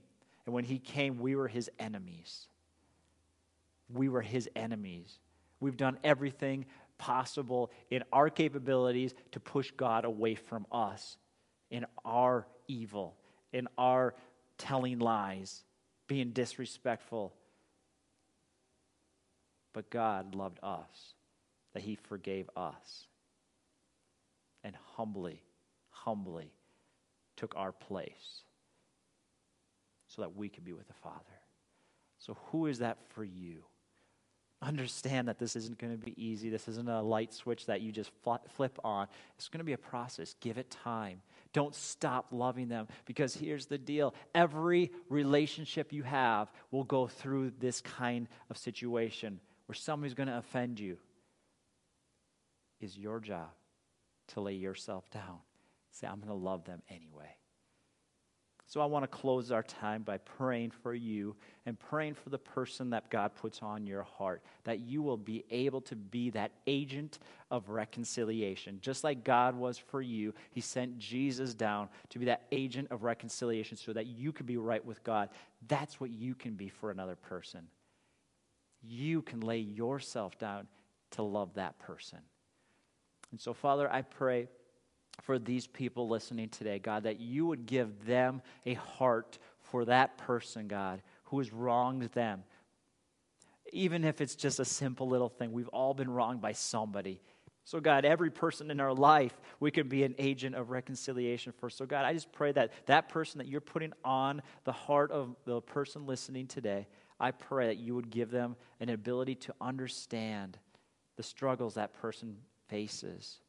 and 0.45 0.53
when 0.53 0.65
He 0.65 0.79
came, 0.79 1.19
we 1.19 1.35
were 1.35 1.47
His 1.47 1.69
enemies. 1.79 2.47
We 3.93 4.09
were 4.09 4.21
His 4.21 4.49
enemies. 4.55 5.19
We've 5.59 5.77
done 5.77 5.97
everything 6.03 6.65
possible 6.99 7.71
in 7.89 8.03
our 8.13 8.29
capabilities 8.29 9.15
to 9.31 9.39
push 9.39 9.71
God 9.71 10.05
away 10.05 10.35
from 10.35 10.67
us 10.71 11.17
in 11.71 11.85
our 12.05 12.45
evil, 12.67 13.15
in 13.51 13.67
our 13.77 14.13
telling 14.59 14.99
lies, 14.99 15.63
being 16.07 16.29
disrespectful. 16.31 17.33
But 19.73 19.89
God 19.89 20.35
loved 20.35 20.59
us, 20.61 21.13
that 21.73 21.81
He 21.81 21.95
forgave 21.95 22.49
us, 22.55 23.07
and 24.63 24.75
humbly, 24.95 25.41
humbly 25.89 26.51
took 27.37 27.55
our 27.55 27.71
place 27.71 28.43
so 30.07 30.23
that 30.23 30.35
we 30.35 30.49
could 30.49 30.65
be 30.65 30.73
with 30.73 30.87
the 30.87 30.93
Father. 30.93 31.23
So, 32.17 32.35
who 32.51 32.65
is 32.65 32.79
that 32.79 32.97
for 33.09 33.23
you? 33.23 33.63
Understand 34.61 35.27
that 35.27 35.39
this 35.39 35.55
isn't 35.55 35.77
going 35.77 35.97
to 35.97 36.05
be 36.05 36.13
easy. 36.21 36.49
This 36.49 36.67
isn't 36.67 36.89
a 36.89 37.01
light 37.01 37.33
switch 37.33 37.65
that 37.67 37.81
you 37.81 37.91
just 37.91 38.11
flip 38.55 38.79
on. 38.83 39.07
It's 39.37 39.47
going 39.47 39.59
to 39.59 39.65
be 39.65 39.73
a 39.73 39.77
process. 39.77 40.35
Give 40.39 40.57
it 40.57 40.69
time. 40.69 41.21
Don't 41.53 41.73
stop 41.73 42.27
loving 42.31 42.67
them 42.67 42.87
because 43.05 43.33
here's 43.33 43.65
the 43.65 43.77
deal 43.77 44.13
every 44.35 44.91
relationship 45.09 45.91
you 45.91 46.03
have 46.03 46.51
will 46.71 46.83
go 46.83 47.07
through 47.07 47.53
this 47.59 47.81
kind 47.81 48.27
of 48.49 48.57
situation 48.57 49.39
where 49.65 49.75
somebody's 49.75 50.13
going 50.13 50.29
to 50.29 50.37
offend 50.37 50.79
you. 50.79 50.97
Is 52.79 52.97
your 52.97 53.19
job 53.19 53.49
to 54.29 54.41
lay 54.41 54.53
yourself 54.53 55.09
down. 55.11 55.39
Say, 55.91 56.07
I'm 56.07 56.17
going 56.19 56.29
to 56.29 56.33
love 56.33 56.65
them 56.65 56.81
anyway. 56.89 57.35
So 58.69 58.81
I 58.81 58.85
want 58.85 59.01
to 59.01 59.07
close 59.07 59.51
our 59.51 59.63
time 59.63 60.03
by 60.03 60.19
praying 60.19 60.69
for 60.69 60.93
you 60.93 61.35
and 61.65 61.77
praying 61.79 62.13
for 62.13 62.29
the 62.29 62.37
person 62.37 62.91
that 62.91 63.09
God 63.09 63.33
puts 63.33 63.63
on 63.63 63.87
your 63.87 64.03
heart, 64.03 64.43
that 64.63 64.81
you 64.81 65.01
will 65.01 65.17
be 65.17 65.43
able 65.49 65.81
to 65.81 65.95
be 65.95 66.29
that 66.29 66.51
agent 66.67 67.17
of 67.49 67.69
reconciliation. 67.69 68.77
Just 68.79 69.03
like 69.03 69.23
God 69.23 69.55
was 69.55 69.79
for 69.79 70.03
you, 70.03 70.35
He 70.51 70.61
sent 70.61 70.99
Jesus 70.99 71.55
down 71.55 71.89
to 72.09 72.19
be 72.19 72.25
that 72.25 72.43
agent 72.51 72.89
of 72.91 73.01
reconciliation 73.01 73.75
so 73.75 73.91
that 73.91 74.05
you 74.05 74.31
could 74.31 74.45
be 74.45 74.57
right 74.57 74.85
with 74.85 75.03
God. 75.03 75.29
That's 75.67 75.99
what 75.99 76.11
you 76.11 76.35
can 76.35 76.53
be 76.53 76.69
for 76.69 76.91
another 76.91 77.15
person. 77.15 77.61
You 78.83 79.23
can 79.23 79.39
lay 79.39 79.57
yourself 79.57 80.37
down 80.37 80.67
to 81.11 81.23
love 81.23 81.55
that 81.55 81.79
person. 81.79 82.19
And 83.31 83.41
so, 83.41 83.55
Father, 83.55 83.91
I 83.91 84.03
pray 84.03 84.47
for 85.21 85.39
these 85.39 85.67
people 85.67 86.07
listening 86.07 86.49
today, 86.49 86.79
God, 86.79 87.03
that 87.03 87.19
you 87.19 87.45
would 87.45 87.65
give 87.65 88.05
them 88.05 88.41
a 88.65 88.73
heart 88.73 89.37
for 89.61 89.85
that 89.85 90.17
person, 90.17 90.67
God, 90.67 91.01
who 91.25 91.39
has 91.39 91.53
wronged 91.53 92.03
them. 92.13 92.43
Even 93.71 94.03
if 94.03 94.21
it's 94.21 94.35
just 94.35 94.59
a 94.59 94.65
simple 94.65 95.07
little 95.07 95.29
thing, 95.29 95.51
we've 95.51 95.67
all 95.69 95.93
been 95.93 96.09
wronged 96.09 96.41
by 96.41 96.53
somebody. 96.53 97.21
So, 97.65 97.79
God, 97.79 98.03
every 98.03 98.31
person 98.31 98.71
in 98.71 98.79
our 98.79 98.93
life, 98.93 99.39
we 99.59 99.69
can 99.69 99.87
be 99.87 100.03
an 100.03 100.15
agent 100.17 100.55
of 100.55 100.71
reconciliation 100.71 101.53
for. 101.59 101.69
So, 101.69 101.85
God, 101.85 102.03
I 102.03 102.13
just 102.13 102.31
pray 102.31 102.51
that 102.53 102.71
that 102.87 103.09
person 103.09 103.37
that 103.37 103.47
you're 103.47 103.61
putting 103.61 103.93
on 104.03 104.41
the 104.63 104.71
heart 104.71 105.11
of 105.11 105.35
the 105.45 105.61
person 105.61 106.07
listening 106.07 106.47
today, 106.47 106.87
I 107.19 107.29
pray 107.29 107.67
that 107.67 107.77
you 107.77 107.93
would 107.93 108.09
give 108.09 108.31
them 108.31 108.55
an 108.79 108.89
ability 108.89 109.35
to 109.35 109.53
understand 109.61 110.57
the 111.15 111.21
struggles 111.21 111.75
that 111.75 111.93
person 111.93 112.37
faces 112.69 113.39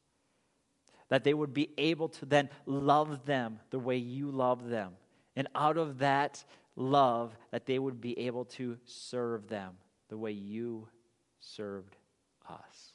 that 1.11 1.25
they 1.25 1.35
would 1.35 1.53
be 1.53 1.70
able 1.77 2.09
to 2.09 2.25
then 2.25 2.49
love 2.64 3.27
them 3.27 3.59
the 3.70 3.79
way 3.79 3.96
you 3.96 4.31
love 4.31 4.68
them. 4.68 4.92
And 5.37 5.49
out 5.55 5.77
of 5.77 5.99
that 5.99 6.42
love, 6.77 7.37
that 7.51 7.66
they 7.66 7.79
would 7.79 8.01
be 8.01 8.18
able 8.20 8.46
to 8.46 8.79
serve 8.85 9.49
them 9.49 9.75
the 10.09 10.16
way 10.16 10.33
you 10.33 10.88
served 11.40 11.96
us. 12.49 12.94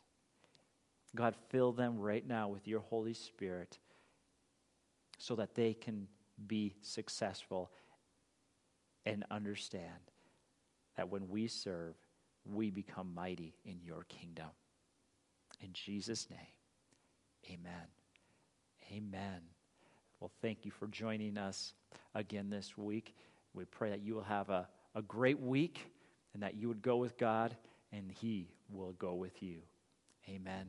God, 1.16 1.36
fill 1.50 1.72
them 1.72 2.00
right 2.00 2.26
now 2.26 2.48
with 2.48 2.68
your 2.68 2.82
Holy 2.82 3.14
Spirit 3.14 3.78
so 5.18 5.36
that 5.36 5.56
they 5.56 5.74
can 5.74 6.08
be 6.48 6.76
successful 6.82 7.72
and 9.06 9.24
understand 9.32 10.12
that 10.98 11.10
when 11.10 11.30
we 11.30 11.48
serve, 11.48 11.96
we 12.46 12.70
become 12.70 13.14
mighty 13.14 13.56
in 13.66 13.80
your 13.82 14.04
kingdom. 14.04 14.50
In 15.62 15.70
Jesus' 15.74 16.30
name, 16.30 16.40
amen. 17.50 17.88
Amen. 18.92 19.42
Well, 20.20 20.32
thank 20.42 20.66
you 20.66 20.72
for 20.72 20.88
joining 20.88 21.38
us 21.38 21.74
again 22.14 22.50
this 22.50 22.78
week. 22.78 23.16
We 23.54 23.66
pray 23.66 23.90
that 23.90 24.02
you 24.02 24.16
will 24.16 24.24
have 24.24 24.50
a, 24.50 24.68
a 24.96 25.02
great 25.02 25.40
week 25.40 25.92
and 26.34 26.44
that 26.44 26.56
you 26.56 26.68
would 26.68 26.82
go 26.82 26.98
with 26.98 27.18
God 27.18 27.56
and 27.92 28.12
He 28.12 28.50
will 28.70 28.94
go 28.94 29.14
with 29.14 29.42
you. 29.42 29.60
Amen. 30.30 30.66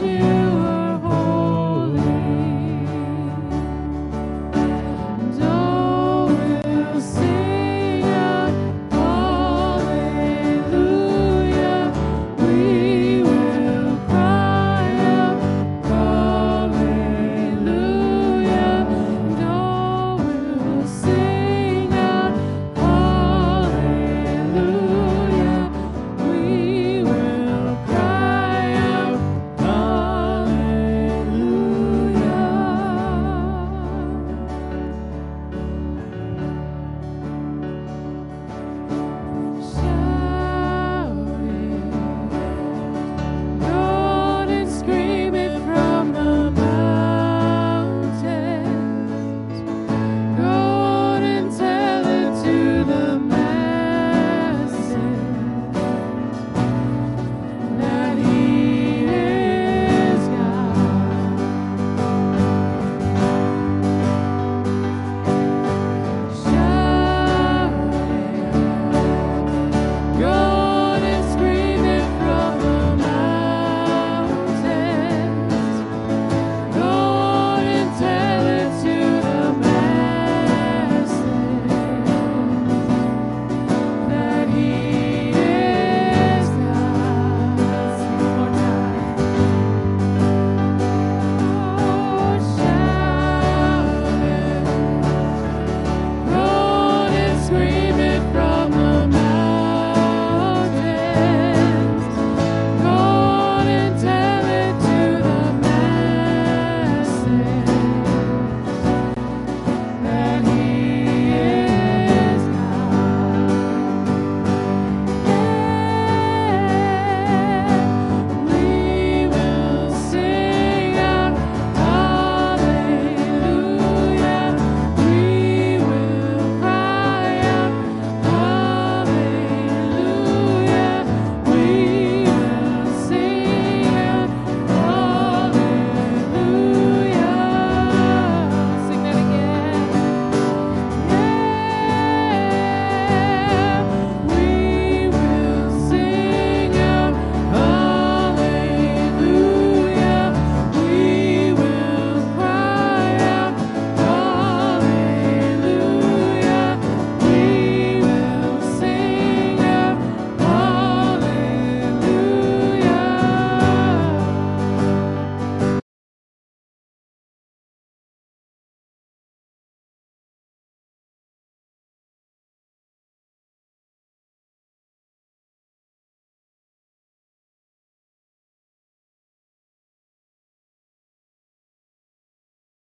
you. 0.00 0.31